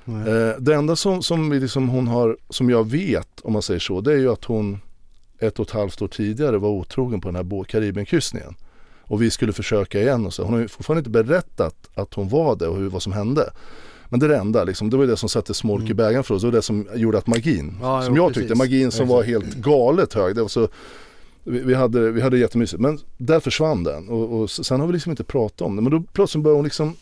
[0.07, 3.81] Eh, det enda som, som, vi liksom hon har, som jag vet om man säger
[3.81, 4.81] så, det är ju att hon
[5.39, 8.55] ett och ett halvt år tidigare var otrogen på den här Karibienkryssningen.
[9.03, 10.43] Och vi skulle försöka igen och så.
[10.43, 13.53] Hon har ju fortfarande inte berättat att hon var det och hur, vad som hände.
[14.13, 16.35] Men det är det enda, liksom, det var det som satte smolk i bägaren för
[16.35, 16.43] oss.
[16.43, 18.43] Det var det som gjorde att magin, Ja, som jo, jag precis.
[18.43, 20.35] tyckte, magin som var helt galet hög.
[20.35, 20.69] Det var så,
[21.45, 22.81] vi, vi, hade, vi hade jättemysigt.
[22.81, 25.83] Men där försvann den och, och sen har vi liksom inte pratat om det.
[25.83, 26.97] Men då plötsligt började hon liksom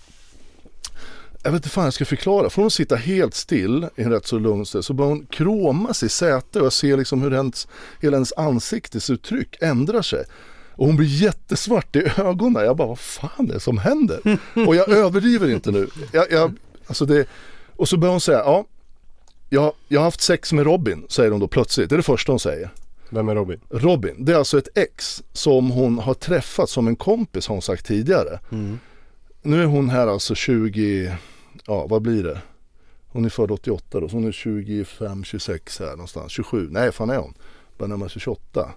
[1.43, 2.51] jag vet inte fan jag ska förklara.
[2.51, 6.03] Får hon sitta helt still i en rätt så lugn stund så börjar hon kråmas
[6.03, 7.69] i sätet och jag ser liksom hur hennes,
[8.01, 10.25] hela hennes ansiktesuttryck ändrar sig.
[10.73, 12.65] Och hon blir jättesvart i ögonen.
[12.65, 14.21] Jag bara, vad fan är det som händer?
[14.67, 15.89] Och jag överdriver inte nu.
[16.13, 16.55] Jag, jag,
[16.91, 17.27] alltså det,
[17.77, 18.65] och så börjar hon säga, ja,
[19.49, 21.89] jag, jag har haft sex med Robin, säger hon då plötsligt.
[21.91, 22.71] Det är det första hon säger.
[23.11, 23.61] Vem är Robin?
[23.71, 27.63] Robin, det är alltså ett ex som hon har träffat som en kompis har hon
[27.63, 28.41] sagt tidigare.
[28.53, 28.79] Mm.
[29.43, 31.17] Nu är hon här alltså 20,
[31.67, 32.39] ja vad blir det?
[33.09, 36.33] Hon är född 88 då, så hon är 25, 26 här någonstans.
[36.33, 37.35] 27, nej fan är hon?
[37.79, 38.71] Börjar närma sig 28.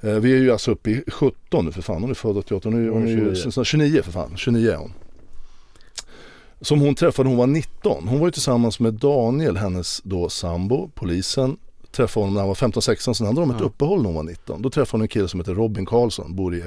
[0.00, 2.68] Eh, vi är ju alltså uppe i 17 nu för fan, hon är född 88,
[2.68, 3.50] hon är, hon är ju 29.
[3.50, 4.92] snart 29 för fan, 29 är hon.
[6.60, 8.08] Som hon träffade när hon var 19.
[8.08, 11.56] Hon var ju tillsammans med Daniel, hennes då sambo, polisen.
[11.92, 13.64] Träffade honom när han var 15-16, sen hade de ett Ja.
[13.66, 14.62] uppehåll när hon var 19.
[14.62, 16.62] Då träffade hon en kille som heter Robin Karlsson, bor i,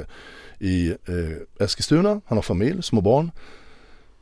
[0.60, 3.32] i eh, Eskilstuna, han har familj, små barn.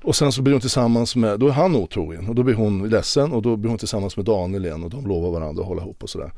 [0.04, 2.90] Och sen så blir hon tillsammans med, då är han otrogen och då blir hon
[2.90, 5.82] ledsen och då blir hon tillsammans med Daniel igen och de lovar varandra att hålla
[5.82, 6.32] ihop och sådär.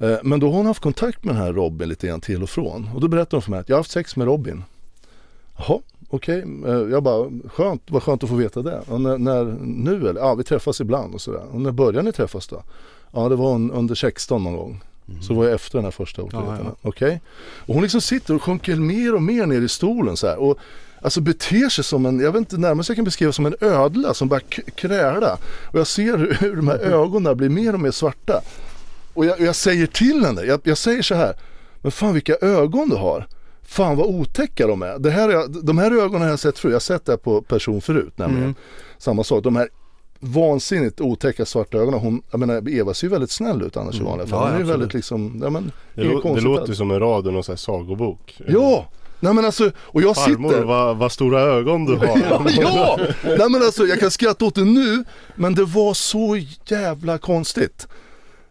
[0.00, 2.50] Eh, Men då har hon haft kontakt med den här Robin lite grann till och
[2.50, 4.62] från och då berättar hon för mig att jag har haft sex med Robin.
[5.58, 6.44] Jaha, okej.
[6.66, 8.80] Eh, Jag bara, skönt, vad skönt att få veta det.
[8.88, 10.20] Och när, när, nu eller?
[10.20, 11.42] Ja, vi träffas ibland och sådär.
[11.52, 12.62] Och när började ni träffas då?
[13.12, 14.80] Ja, det var un- under 16 någon gång.
[15.22, 16.66] Så det var jag efter den här första otroheten.
[16.66, 17.20] Ja, Okej.
[17.66, 20.36] Och hon liksom sitter och sjunker mer och mer ner i stolen så här.
[20.38, 20.58] Och
[21.02, 24.14] alltså beter sig som en, jag vet inte närmast jag kan beskriva som en ödla
[24.14, 25.38] som bara k- kräla.
[25.72, 28.40] Och jag ser hur, hur de här ögonen blir mer och mer svarta.
[29.14, 31.34] Och jag, jag säger till henne, jag, jag säger så här.
[31.82, 33.26] Men fan vilka ögon du har.
[33.68, 34.98] Fan vad otäcka de är.
[34.98, 36.70] Det här, är- de här ögonen har jag sett förut.
[36.70, 38.42] Jag har sett det här på person förut nämligen.
[38.42, 38.54] Mm.
[38.98, 39.44] Samma sak.
[39.44, 39.68] De här
[40.20, 42.00] vansinnigt otäcka svarta ögonen.
[42.00, 44.08] Hon, jag menar Eva ser ju väldigt snäll ut annars i Mm.
[44.10, 44.38] vanliga fall.
[44.40, 46.98] Ja, Hon är ju väldigt liksom, ja men Det, lå- det låter ju som en
[47.00, 48.40] rad ur någon sån här sagobok.
[48.48, 48.86] Ja!
[49.20, 52.06] Nej men alltså, och jag Farmor, sitter vad, vad stora ögon du har.
[52.30, 52.98] Ja, ja!
[53.24, 57.88] Nej men alltså jag kan skratta åt det nu men det var så jävla konstigt.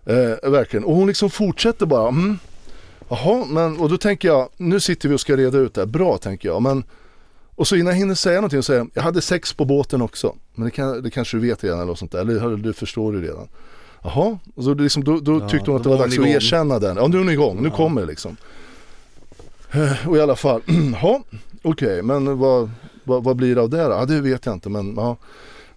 [0.05, 0.83] Eh, verkligen.
[0.83, 2.07] Och hon liksom fortsätter bara.
[2.07, 2.39] Mm.
[3.09, 5.85] Jaha, men och då tänker jag, nu sitter vi och ska reda ut det här.
[5.85, 6.61] Bra tänker jag.
[6.61, 6.83] Men,
[7.55, 10.01] och så innan jag hinner säga någonting så säger jag, jag hade sex på båten
[10.01, 10.35] också.
[10.55, 12.19] Men det, kan, det kanske du vet redan eller något sånt där.
[12.19, 13.47] Eller du förstår det redan.
[14.03, 16.79] Jaha, och så liksom, då, då Ja, tyckte hon att det var dags att erkänna
[16.79, 16.97] den.
[16.97, 17.75] Ja nu är hon igång, nu Ja.
[17.75, 18.37] kommer det liksom.
[19.71, 20.61] Eh, Och i alla fall,
[21.01, 21.21] ja
[21.63, 22.71] okej men vad,
[23.03, 23.91] vad, vad blir det av det då?
[23.91, 25.17] Ja det vet jag inte men ja.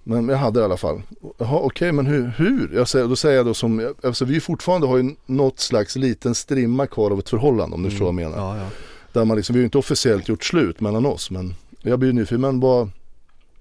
[0.08, 1.02] Men jag hade det i alla fall.
[1.38, 2.32] Jaha okej men hur?
[2.36, 2.70] hur?
[2.74, 6.34] Jag säger, då säger jag då som, alltså vi fortfarande har ju något slags liten
[6.34, 8.38] strimma kvar av ett förhållande om du förstår vad jag menar.
[8.38, 8.66] Ja, ja.
[9.12, 12.08] Där man liksom, vi har ju inte officiellt gjort slut mellan oss men jag blir
[12.08, 12.90] ju nyfiken, men vad,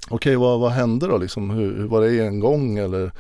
[0.10, 1.49] okej vad, vad hände då liksom?
[1.49, 3.12] Hur, hur var det en gång eller?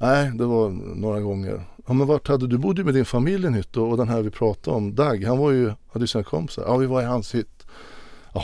[0.00, 1.60] Nej, det var några gånger.
[1.86, 3.96] Ja men vart hade du bodde ju med din familj i en hytt och, och
[3.96, 6.62] den här vi pratade om, Dag, han var ju, hade ju sina kompisar.
[6.66, 7.55] Ja vi var i hans hytt.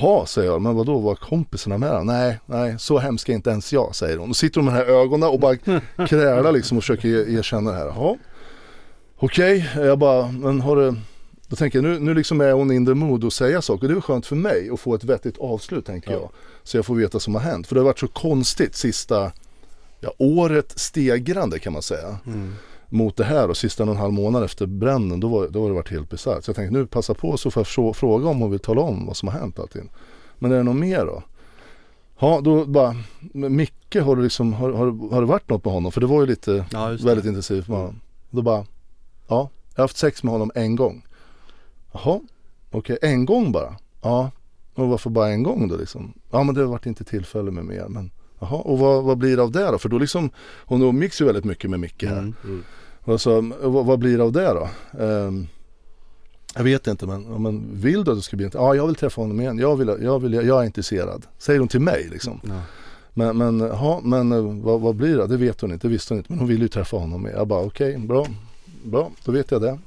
[0.00, 1.98] Jaha, säger jag, men vadå var kompisarna med då?
[1.98, 4.30] Nej, nej, så hemsk är inte ens jag, säger hon.
[4.30, 5.56] Och sitter hon med de här ögonen och bara
[6.08, 7.86] krälar liksom och försöker erkänna det här.
[7.86, 8.16] Jaha,
[9.16, 10.94] okej, jag bara, men har du
[11.48, 13.88] då tänker jag nu, nu liksom är hon in the mood att säga saker.
[13.88, 16.18] Det är skönt för mig att få ett vettigt avslut tänker Ja.
[16.18, 16.30] jag.
[16.62, 17.66] Så jag får veta vad som har hänt.
[17.66, 19.32] För det har varit så konstigt sista
[20.00, 22.18] ja, året stegrande kan man säga.
[22.26, 22.54] Mm.
[22.94, 25.62] Mot det här och sista en och en halv månad efter bränden då, var, då
[25.62, 26.44] har det varit helt bisarrt.
[26.44, 28.80] Så jag tänkte nu passa på så får jag frå- fråga om hon vill tala
[28.80, 29.90] om vad som har hänt allting.
[30.38, 31.22] Men är det något mer då?
[32.18, 32.96] Ja då bara,
[33.32, 35.92] Micke har du liksom, har, har, har det varit något med honom?
[35.92, 37.04] För det var ju lite Ja, det.
[37.04, 38.00] väldigt intensivt med honom.
[38.30, 38.66] Då bara,
[39.28, 41.06] ja, jag har haft sex med honom en gång.
[41.92, 42.20] Jaha,
[42.70, 43.76] okej, en gång bara?
[44.02, 44.30] Ja,
[44.74, 46.12] och varför bara en gång då liksom?
[46.30, 49.36] Ja men det har varit inte tillfälle med mer men Jaha, och vad, vad blir
[49.36, 49.78] det av det då?
[49.78, 50.30] För då liksom,
[50.64, 52.18] hon umgicks ju väldigt mycket med Micke här.
[52.18, 52.34] Mm.
[52.44, 52.62] Mm.
[53.04, 54.68] Och så, vad, vad blir det av det då?
[55.04, 55.46] Ehm,
[56.54, 58.50] jag vet inte men, men vill du att det ska bli?
[58.54, 61.26] Ja jag vill träffa honom igen, jag, vill, jag, vill, jag är intresserad.
[61.38, 62.40] Säger hon till mig liksom.
[62.48, 62.60] Ja.
[63.14, 65.26] Men, men, ja, men eh, vad, vad blir det?
[65.26, 66.32] Det vet hon inte, det visste hon inte.
[66.32, 67.28] Men hon ville ju träffa honom.
[67.34, 68.26] Jag bara okej, bra,
[68.84, 69.78] bra, då vet jag det.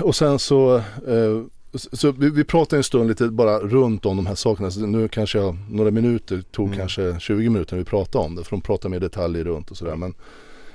[0.00, 1.42] Och sen så, eh,
[1.74, 4.70] så vi, vi pratade en stund lite bara runt om de här sakerna.
[4.70, 6.78] Så nu kanske jag, några minuter, tog Mm.
[6.78, 8.44] kanske 20 minuter när vi pratade om det.
[8.44, 9.96] För de pratar mer detaljer runt och sådär.
[9.96, 10.14] Men,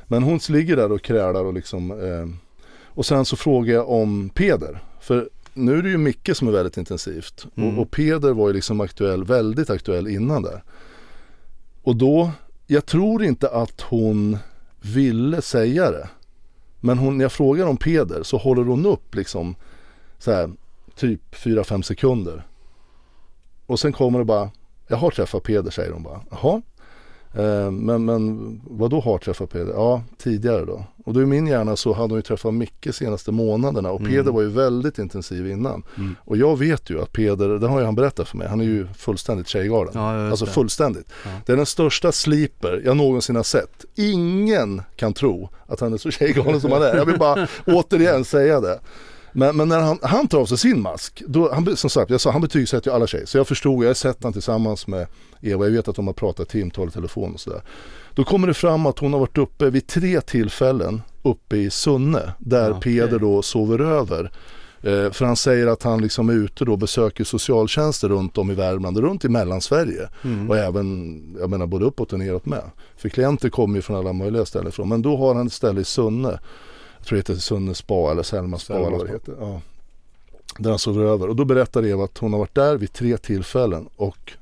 [0.08, 1.92] men hon ligger där och krälar och liksom.
[1.92, 2.28] Eh,
[2.84, 4.84] och sen så frågar jag om Peder.
[5.00, 7.46] För nu är det ju Micke som är väldigt intensivt.
[7.56, 7.78] Mm.
[7.78, 10.64] Och, och Peder var ju liksom aktuell, väldigt aktuell innan där.
[11.84, 12.32] Och då,
[12.68, 14.38] jag tror inte att hon
[14.82, 16.10] ville säga det.
[16.80, 19.56] Men hon, när jag frågar om Peder så håller hon upp liksom
[20.18, 20.52] så här,
[20.96, 22.48] typ 4-5 sekunder.
[23.66, 24.52] Och sen kommer det bara,
[24.88, 26.22] jag har träffat Peder säger hon bara.
[26.32, 26.62] Jaha.
[27.38, 29.74] Eh, men, men vad då har träffat Peder?
[29.74, 30.84] Ja, tidigare då.
[31.06, 34.12] Och då i min hjärna så hade hon ju träffat Micke senaste månaderna och Mm.
[34.12, 35.84] Peder var ju väldigt intensiv innan.
[35.98, 36.16] Mm.
[36.20, 38.66] Och jag vet ju att Peder, det har ju han berättat för mig, han är
[38.66, 39.94] ju fullständigt tjejgalen.
[39.96, 40.52] Ja, alltså det.
[40.52, 41.10] fullständigt.
[41.24, 41.30] Ja.
[41.46, 43.86] Det är den största sleeper jag någonsin har sett.
[43.96, 46.96] Ingen kan tro att han är så tjejgalen som han är.
[46.96, 48.80] Jag vill bara återigen säga det.
[49.36, 52.22] Men, men när han, han tar av sig sin mask, då, han, som sagt, jag
[52.22, 53.26] sa, han betygsätter ju alla tjejer.
[53.26, 55.08] Så jag förstod, jag har sett han tillsammans med
[55.42, 57.62] Eva, jag vet att de har pratat timtal i telefon och sådär.
[58.14, 62.34] Då kommer det fram att hon har varit uppe vid tre tillfällen uppe i Sunne,
[62.40, 63.00] där okej.
[63.00, 64.32] Peder då sover över.
[64.82, 68.52] Eh, för han säger att han liksom är ute då och besöker socialtjänster runt om
[68.52, 70.10] i Värmland och runt i Mellansverige.
[70.24, 70.50] Mm.
[70.50, 72.64] Och även, jag menar både uppåt och neråt med.
[72.98, 74.90] För klienter kommer ju från alla möjliga ställen ifrån.
[74.90, 76.40] Men då har han ett ställe i Sunne.
[77.06, 79.14] Jag tror det heter Sunne spa eller Selma spa Selma det spa.
[79.14, 79.36] heter.
[79.40, 79.62] Ja.
[80.58, 81.30] Där han sover över.
[81.30, 83.90] Och då berättar Eva att hon har varit där vid tre tillfällen.
[83.96, 84.34] Och,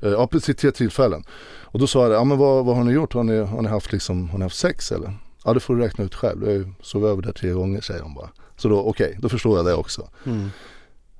[0.00, 1.24] eh, ja precis tre tillfällen.
[1.62, 3.12] Och då sa jag, ja men vad, vad har ni gjort?
[3.12, 5.14] Har ni, har ni haft liksom, har ni haft sex eller?
[5.44, 6.50] Ja det får du räkna ut själv.
[6.50, 8.28] Jag sovit över där tre gånger säger hon bara.
[8.56, 10.08] Så då okej, då förstår jag det också.
[10.26, 10.50] Mm.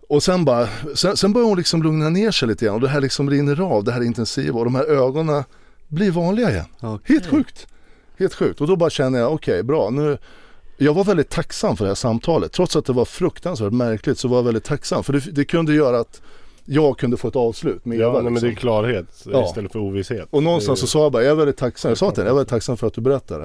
[0.09, 2.89] Och sen bara, sen, sen börjar hon liksom lugna ner sig lite grann och det
[2.89, 5.45] här liksom rinner av, det här intensiva och de här ögonen
[5.89, 6.67] blir vanliga igen.
[6.81, 7.15] Okej.
[7.15, 7.67] Helt sjukt.
[8.19, 8.61] Helt sjukt.
[8.61, 10.19] Och då bara känner jag, okej bra nu
[10.77, 12.53] jag var väldigt tacksam för det här samtalet.
[12.53, 15.05] Trots att det var fruktansvärt märkligt så var jag väldigt tacksam.
[15.05, 16.23] För det, det kunde göra att
[16.65, 18.13] jag kunde få ett avslut med Ja, Eva.
[18.13, 18.61] nej, men det är liksom.
[18.61, 19.45] klarhet Ja.
[19.45, 20.29] istället för ovisshet.
[20.31, 21.89] Och någonstans så Det sa jag bara, jag är väldigt tacksam.
[21.89, 23.45] Jag sa till henne, jag är väldigt tacksam för att du berättar det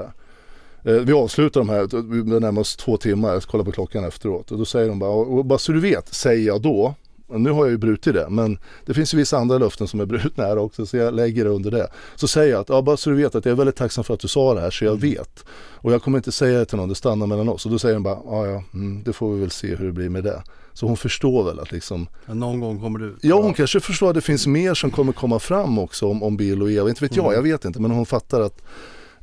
[0.84, 0.96] här.
[0.96, 4.04] Eh, Vi avslutar de här, vi närmar oss två timmar, jag ska kolla på klockan
[4.04, 4.52] efteråt.
[4.52, 6.94] Och då säger de bara, och bara så du vet, säger jag då,
[7.30, 10.06] nu har jag ju brutit det men det finns ju vissa andra löften som är
[10.06, 11.88] brutna här också så jag lägger det under det.
[12.15, 14.13] Så säger jag att, ja bara så du vet att jag är väldigt tacksam för
[14.13, 15.10] att du sa det här så jag mm.
[15.10, 15.46] vet.
[15.82, 17.65] Och jag kommer inte säga det till någon, det stannar mellan oss.
[17.65, 19.92] Och då säger hon bara, ja ja, mm, det får vi väl se hur det
[19.92, 20.44] blir med det.
[20.74, 24.10] Så hon förstår väl att liksom ja, Någon gång kommer du Ja hon kanske förstår
[24.10, 26.89] att det finns mer som kommer komma fram också om, om Bill och Eva.
[26.89, 27.36] Inte vet jag, mm.
[27.36, 28.62] jag vet inte men hon fattar att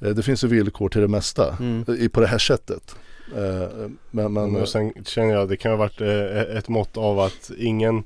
[0.00, 1.84] eh, det finns ju villkor till det mesta mm.
[1.98, 2.96] i, på det här sättet.
[3.34, 6.96] Eh, men, men, och sen känner jag att det kan ha varit eh, ett mått
[6.96, 8.04] av att ingen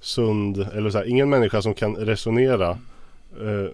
[0.00, 2.70] sund, eller så här, ingen människa som kan resonera
[3.40, 3.72] eh,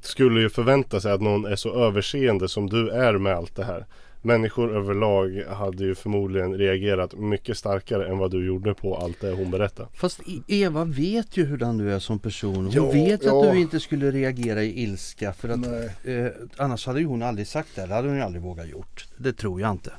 [0.00, 3.64] skulle ju förvänta sig att någon är så överseende som du är med allt det
[3.64, 3.86] här.
[4.24, 9.32] Människor överlag hade ju förmodligen reagerat mycket starkare än vad du gjorde på allt det
[9.32, 9.88] hon berättade.
[9.94, 12.54] Fast Eva vet ju hurdan du är som person.
[12.54, 13.44] Hon ja, vet ju ja.
[13.46, 15.32] att du inte skulle reagera i ilska.
[15.32, 15.66] För att,
[16.04, 17.86] eh, annars hade ju hon aldrig sagt det.
[17.86, 19.06] Det hade hon ju aldrig vågat gjort.
[19.16, 19.92] Det tror jag inte.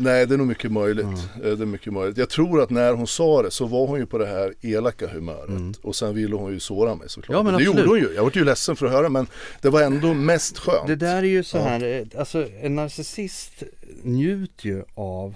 [0.00, 1.04] Nej det är nog mycket möjligt.
[1.04, 1.56] Mm.
[1.56, 2.18] Det är mycket möjligt.
[2.18, 5.08] Jag tror att när hon sa det så var hon ju på det här elaka
[5.08, 5.48] humöret.
[5.48, 5.74] Mm.
[5.82, 7.36] Och sen ville hon ju såra mig såklart.
[7.36, 8.12] Ja, men det gjorde hon ju.
[8.14, 9.26] Jag var ju ledsen för att höra men
[9.60, 10.86] det var ändå mest skönt.
[10.86, 11.80] Det där är ju så här,
[12.12, 12.18] ja.
[12.20, 13.62] alltså en narcissist
[14.02, 15.34] njuter ju av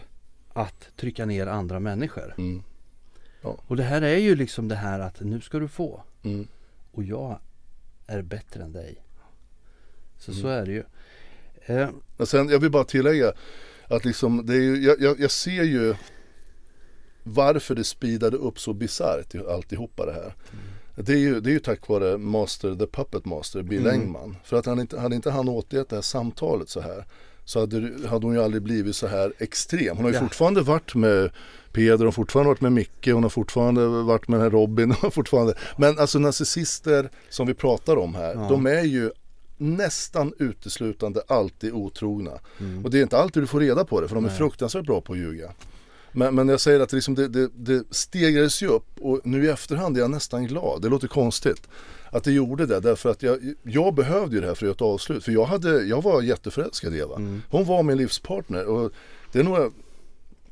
[0.52, 2.34] att trycka ner andra människor.
[2.38, 2.62] Mm.
[3.42, 3.56] Ja.
[3.66, 6.02] Och det här är ju liksom det här att nu ska du få.
[6.22, 6.48] Mm.
[6.92, 7.38] Och jag
[8.06, 8.96] är bättre än dig.
[10.18, 10.62] Så så mm.
[10.62, 10.82] är det ju.
[11.66, 11.88] Eh.
[12.24, 13.32] sen, jag vill bara tillägga
[13.88, 15.94] att liksom, det är ju, jag, jag, jag ser ju
[17.22, 20.34] varför det speedade upp så bisarrt alltihopa det här.
[20.52, 20.64] Mm.
[20.96, 24.00] Det, är ju, det är ju tack vare Master, The Puppet Master, Bill mm.
[24.00, 24.36] Engman.
[24.44, 27.04] För att han inte, hade inte han återgett det här samtalet så här
[27.44, 29.96] så hade, hade hon ju aldrig blivit så här extrem.
[29.96, 30.22] Hon har ju ja.
[30.22, 31.30] fortfarande varit med
[31.72, 34.94] Peder, hon har fortfarande varit med Micke, hon har fortfarande varit med Robin.
[35.12, 35.54] fortfarande.
[35.76, 38.46] Men alltså narcissister som vi pratar om här, ja.
[38.48, 39.10] de är ju
[39.56, 42.38] nästan uteslutande alltid otrogna.
[42.60, 42.84] Mm.
[42.84, 44.38] Och det är inte alltid du får reda på det för de är Nej.
[44.38, 45.52] fruktansvärt bra på att ljuga.
[46.12, 49.44] Men, men jag säger att det, liksom det, det, det stegrades ju upp och nu
[49.44, 50.82] i efterhand är jag nästan glad.
[50.82, 51.68] Det låter konstigt
[52.10, 54.74] att det gjorde det därför att jag, jag behövde ju det här för att göra
[54.74, 55.24] ett avslut.
[55.24, 57.16] För jag, hade, jag var jätteförälskad i Eva.
[57.16, 57.42] Mm.
[57.50, 58.92] Hon var min livspartner och
[59.32, 59.72] det är nog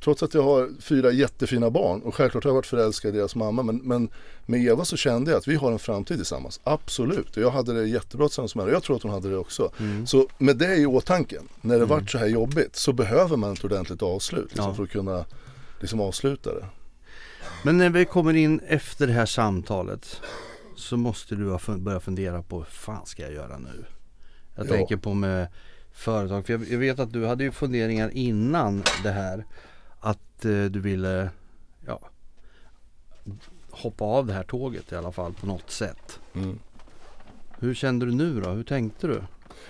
[0.04, 3.34] Trots att jag har fyra jättefina barn och självklart har jag varit förälskad i deras
[3.34, 4.08] mamma men, men
[4.46, 6.60] med Eva så kände jag att vi har en framtid tillsammans.
[6.64, 9.30] Absolut, och jag hade det jättebra tillsammans med henne och jag tror att hon hade
[9.30, 9.70] det också.
[9.78, 10.06] Mm.
[10.06, 11.88] Så med det i åtanke, när det mm.
[11.88, 14.74] vart så här jobbigt så behöver man ett ordentligt avslut liksom, ja.
[14.74, 15.24] för att kunna
[15.80, 16.66] liksom, avsluta det.
[17.64, 20.20] Men när vi kommer in efter det här samtalet
[20.76, 23.84] så måste du börja fundera på vad fan ska jag göra nu?
[24.54, 24.70] Jag ja.
[24.70, 25.48] tänker på med
[25.92, 29.44] företag, för jag, jag vet att du hade ju funderingar innan det här
[30.00, 31.30] att eh, du ville
[31.86, 32.00] ja,
[33.70, 36.20] hoppa av det här tåget i alla fall på något sätt.
[36.34, 36.58] Mm.
[37.58, 38.50] Hur kände du nu då?
[38.50, 39.22] Hur tänkte du?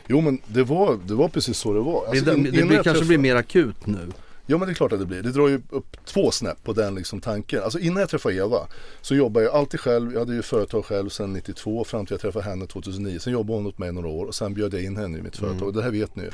[0.06, 2.06] Jo men det var, det var precis så det var.
[2.06, 3.06] Alltså, det, det, det blir, kanske träffade...
[3.06, 4.12] blir mer akut nu.
[4.46, 5.22] Ja men det är klart att det blir.
[5.22, 7.62] Det drar ju upp två snäpp på den liksom tanken.
[7.62, 8.66] Alltså innan jag träffade Eva
[9.00, 10.12] så jobbade jag alltid själv.
[10.12, 13.18] Jag hade ju företag själv sedan 92 fram till jag träffade henne 2009.
[13.18, 15.38] Sen jobbade hon åt mig några år och sen bjöd jag in henne i mitt
[15.38, 15.50] mm.
[15.50, 15.74] företag.
[15.74, 16.30] Det här vet ni ju.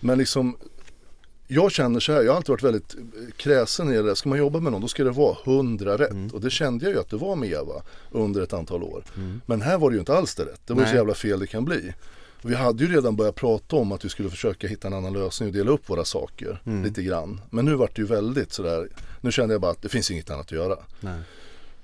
[0.00, 0.56] Men liksom
[1.48, 2.96] jag känner så här, jag har alltid varit väldigt
[3.36, 4.16] kräsen i det.
[4.16, 6.10] Ska man jobba med någon då ska det vara hundra rätt.
[6.10, 6.30] Mm.
[6.30, 9.04] Och det kände jag ju att det var med Eva under ett antal år.
[9.16, 9.40] Mm.
[9.46, 10.60] Men här var det ju inte alls det rätt.
[10.66, 11.94] Det var ju så jävla fel det kan bli.
[12.42, 15.48] Vi hade ju redan börjat prata om att vi skulle försöka hitta en annan lösning
[15.48, 16.84] och dela upp våra saker mm.
[16.84, 17.40] lite grann.
[17.50, 18.88] Men nu vart det ju väldigt sådär,
[19.20, 20.76] nu kände jag bara att det finns inget annat att göra.
[21.00, 21.20] Nej.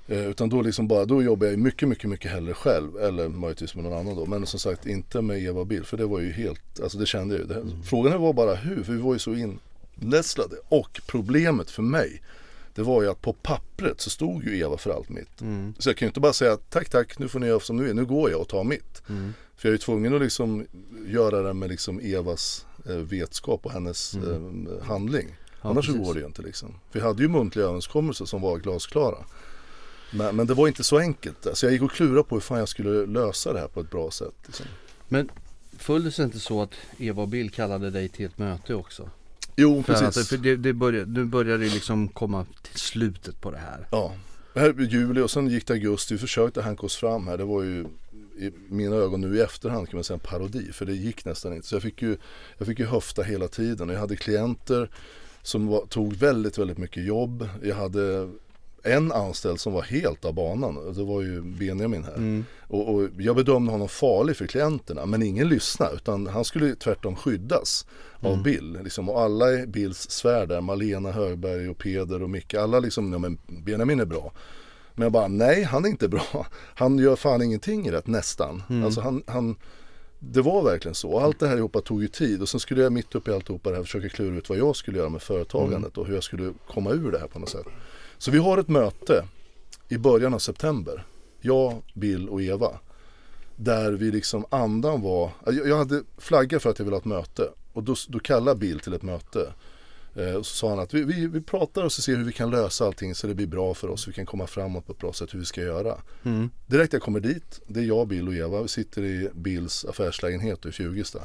[0.09, 2.97] Eh, utan då liksom bara, då jobbar jag mycket, mycket, mycket hellre själv.
[2.97, 4.27] Eller möjligtvis med någon annan då.
[4.27, 5.85] Men som sagt inte med Eva Bill.
[5.85, 7.55] För det var ju helt, alltså det kände jag ju.
[7.55, 7.83] Mm.
[7.83, 10.57] Frågan var bara hur, för vi var ju så inlässlade.
[10.69, 12.23] Och problemet för mig,
[12.75, 15.41] det var ju att på pappret så stod ju Eva för allt mitt.
[15.41, 15.75] Mm.
[15.79, 17.85] Så jag kan ju inte bara säga tack, tack, nu får ni göra som ni
[17.85, 19.03] vill, nu går jag och tar mitt.
[19.09, 19.33] Mm.
[19.57, 20.67] För jag är ju tvungen att liksom
[21.07, 24.67] göra det med liksom Evas eh, vetskap och hennes mm.
[24.67, 25.37] eh, handling.
[25.63, 26.01] Ja, Annars precis.
[26.01, 26.75] så går det ju inte liksom.
[26.93, 29.19] Vi hade ju muntliga överenskommelser som var glasklara.
[30.11, 31.47] Men, men, det var inte så enkelt.
[31.47, 33.91] Alltså jag gick och klurade på hur fan jag skulle lösa det här på ett
[33.91, 34.35] bra sätt.
[34.47, 34.67] Liksom.
[35.09, 35.31] Men
[35.79, 39.11] föll det sig inte så att Eva och Bill kallade dig till ett möte också?
[39.57, 40.19] Jo, för precis.
[40.19, 43.89] Att, för det, det började, nu börjar det liksom komma till slutet på det här.
[43.91, 44.15] Ja,
[44.55, 46.15] det här är juli och sen gick det augusti.
[46.15, 47.39] Vi försökte hanka oss fram här.
[47.39, 47.87] Det var ju
[48.39, 50.73] i mina ögon nu i efterhand kan man säga en parodi.
[50.73, 51.67] För det gick nästan inte.
[51.69, 52.17] Så jag fick ju,
[52.59, 53.89] jag fick ju höfta hela tiden.
[53.89, 54.91] Jag hade klienter
[55.43, 57.49] som var, tog väldigt, väldigt mycket jobb.
[57.63, 58.31] Jag hade
[58.85, 60.95] en anställd som var helt av banan.
[60.95, 62.15] Det var ju Benjamin här.
[62.15, 62.45] Mm.
[62.61, 65.07] Och, och, jag bedömde honom farlig för klienterna.
[65.07, 65.95] Men ingen lyssnade.
[65.95, 67.87] Utan han skulle tvärtom skyddas
[68.21, 68.43] av mm.
[68.43, 68.79] Bill.
[68.83, 70.61] Liksom, och alla i Bills sfär där.
[70.61, 72.55] Malena Högberg och Peder och Micke.
[72.55, 74.33] Alla liksom, ja men Benjamin är bra.
[74.95, 76.47] Men jag bara, nej han är inte bra.
[76.75, 78.63] Han gör fan ingenting rätt, nästan.
[78.69, 78.85] Mm.
[78.85, 79.57] Alltså han, han
[80.33, 81.19] det var verkligen så.
[81.19, 83.71] Allt det här ihop tog ju tid och sen skulle jag mitt uppe i alltihopa
[83.71, 86.01] det här försöka klura ut vad jag skulle göra med företagandet mm.
[86.01, 87.67] och hur jag skulle komma ur det här på något sätt.
[88.25, 89.25] Så vi har ett möte
[89.89, 91.07] i början av september.
[91.41, 92.79] Jag, Bill och Eva.
[93.57, 97.49] Där vi liksom andan var, jag, hade flaggat för att jag ville ha ett möte.
[97.73, 99.53] Och då, då kallade Bill till ett möte.
[100.15, 102.33] Eh, och så sa han att vi, vi, vi pratar och så ser hur vi
[102.33, 104.09] kan lösa allting så det blir bra för oss.
[104.09, 105.97] Vi kan komma framåt på ett bra sätt hur vi ska göra.
[106.23, 106.51] Mm.
[106.67, 108.63] Direkt jag kommer dit, det är jag, Bill och Eva.
[108.63, 111.19] Vi sitter i Bills affärslägenhet i Fjugesta.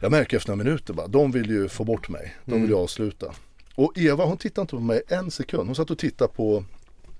[0.00, 2.36] Jag märker efter några minuter bara, de vill ju få bort mig.
[2.44, 3.34] De vill ju avsluta.
[3.74, 5.66] Och Eva hon tittade inte på mig en sekund.
[5.66, 6.64] Hon satt och tittade på,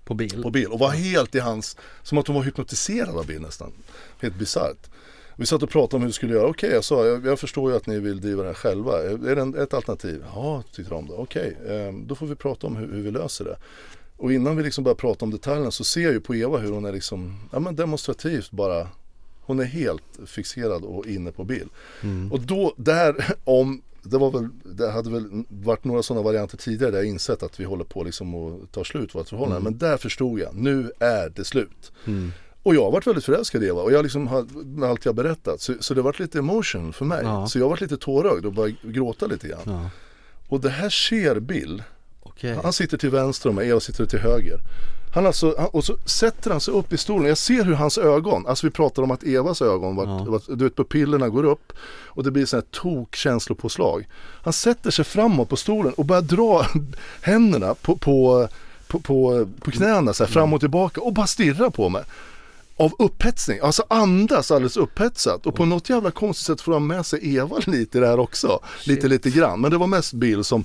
[0.05, 0.43] På bild.
[0.43, 3.73] på Bill och var helt i hans, som att hon var hypnotiserad av Bill nästan.
[4.21, 4.91] Helt bisarrt.
[5.37, 6.47] Vi satt och pratade om hur vi skulle göra.
[6.47, 9.03] Okej, jag sa, jag, jag förstår ju att ni vill driva här själva.
[9.03, 10.25] Är det en, ett alternativ?
[10.35, 11.15] Ja, tyckte de då.
[11.15, 13.57] Okej, eh, då får vi prata om hur, hur vi löser det.
[14.17, 16.73] Och innan vi liksom börjar prata om detaljerna så ser jag ju på Eva hur
[16.73, 18.89] hon är liksom, ja men demonstrativt bara
[19.41, 21.69] hon är helt fixerad och inne på Bill.
[22.31, 26.91] Och då, där, om, det var väl, det hade väl varit några sådana varianter tidigare
[26.91, 29.61] där jag insett att vi håller på liksom att ta slut vårt förhållande.
[29.65, 31.93] Men där förstod jag, nu är det slut.
[32.63, 35.15] Och jag har varit väldigt förälskad i Eva och jag liksom har, med allt jag
[35.15, 35.61] berättat.
[35.61, 37.21] Så, så det har varit lite emotion för mig.
[37.23, 37.47] Ja.
[37.47, 39.61] Så jag har varit lite tårögd och börjat gråta lite grann.
[39.65, 39.91] Ja.
[40.49, 41.83] Och det här ser Bill.
[42.23, 42.59] Okej.
[42.63, 44.61] Han sitter till vänster om mig, Eva sitter till höger.
[45.15, 47.29] Han alltså, han, och så sätter han sig upp i stolen.
[47.29, 50.25] Jag ser hur hans ögon, alltså vi pratar om att Evas ögon, var, Ja.
[50.25, 51.73] var, du vet pupillerna går upp
[52.07, 54.09] och det blir sån här tok känslopåslag.
[54.43, 56.67] Han sätter sig framåt på stolen och börjar dra
[57.21, 58.49] händerna på, på,
[58.87, 62.03] på, på, på knäna så här, fram och tillbaka och bara stirrar på mig.
[62.77, 67.07] Av upphetsning, alltså andas alldeles upphetsat och på något jävla konstigt sätt får han med
[67.07, 68.59] sig Eva lite här också.
[68.87, 70.65] Lite lite grann, men det var mest Bill som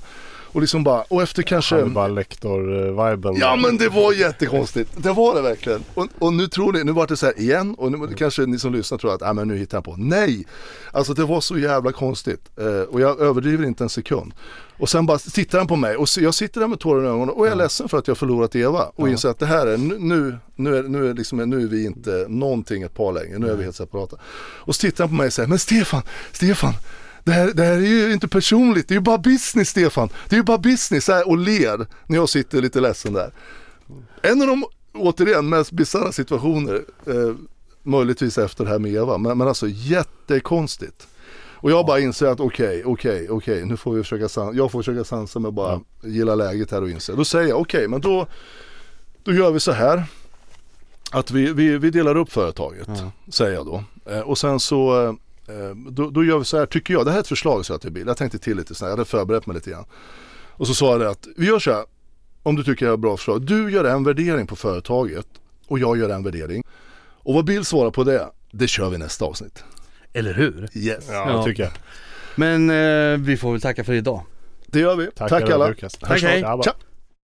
[0.52, 3.36] och liksom bara, och efter kanske Hannibal Lecter-viben.
[3.36, 4.90] Ja men det var jättekonstigt.
[4.96, 5.84] Det var det verkligen.
[5.94, 8.58] Och, och nu tror ni, nu var det så här igen och nu kanske ni
[8.58, 9.96] som lyssnar tror att ah, men nu hittar han på.
[9.98, 10.46] Nej!
[10.92, 12.50] Alltså det var så jävla konstigt.
[12.58, 14.34] Eh, och jag överdriver inte en sekund.
[14.78, 17.28] Och sen bara tittar han på mig och jag sitter där med tårar i ögonen
[17.28, 18.92] och jag är ledsen för att jag förlorat Eva.
[18.94, 21.66] Och inser att det här är, nu, nu, nu, är, nu, är liksom, nu är
[21.66, 23.38] vi inte någonting ett par längre.
[23.38, 24.16] Nu är vi helt separata.
[24.40, 26.72] Och så tittar han på mig och säger, men Stefan, Stefan.
[27.30, 30.08] Det här, det här är ju inte personligt, det är ju bara business Stefan.
[30.28, 33.32] Det är ju bara business här, och ler när jag sitter lite ledsen där.
[34.22, 34.64] En av de,
[34.94, 37.34] återigen, mest bisarra situationer, eh,
[37.82, 41.08] möjligtvis efter det här med Eva, men, men alltså jättekonstigt.
[41.52, 44.82] Och jag bara inser att okej, okej, okej, nu får vi försöka sansa, jag får
[44.82, 47.12] försöka sansa mig och bara gilla läget här och inse.
[47.12, 48.26] Då säger jag okej, men då,
[49.24, 50.04] då gör vi så här.
[51.10, 52.88] Att vi, vi, vi delar upp företaget,
[53.28, 53.84] säger jag då.
[54.10, 55.12] Eh, och sen så, eh,
[55.90, 57.80] då, då gör vi så här, tycker jag, det här är ett förslag sa jag
[57.80, 58.06] till Bill.
[58.06, 59.84] Jag tänkte till lite snabbt, jag hade förberett mig lite grann.
[60.50, 61.84] Och så sa jag det att, vi gör så här,
[62.42, 63.42] om du tycker jag har bra förslag.
[63.42, 65.26] Du gör en värdering på företaget
[65.66, 66.62] och jag gör en värdering.
[67.22, 69.64] Och vad Bill svarar på det, det kör vi nästa avsnitt.
[70.12, 70.68] Eller hur?
[70.74, 71.06] Yes.
[71.10, 71.44] Ja, Ja.
[71.44, 71.72] tycker jag.
[72.36, 74.22] Men eh, vi får väl tacka för idag.
[74.66, 75.10] Det gör vi.
[75.16, 75.68] Tack, Tack alla.
[75.68, 75.92] Lukas.
[75.92, 76.40] Tack, hej.
[76.42, 76.74] Tja.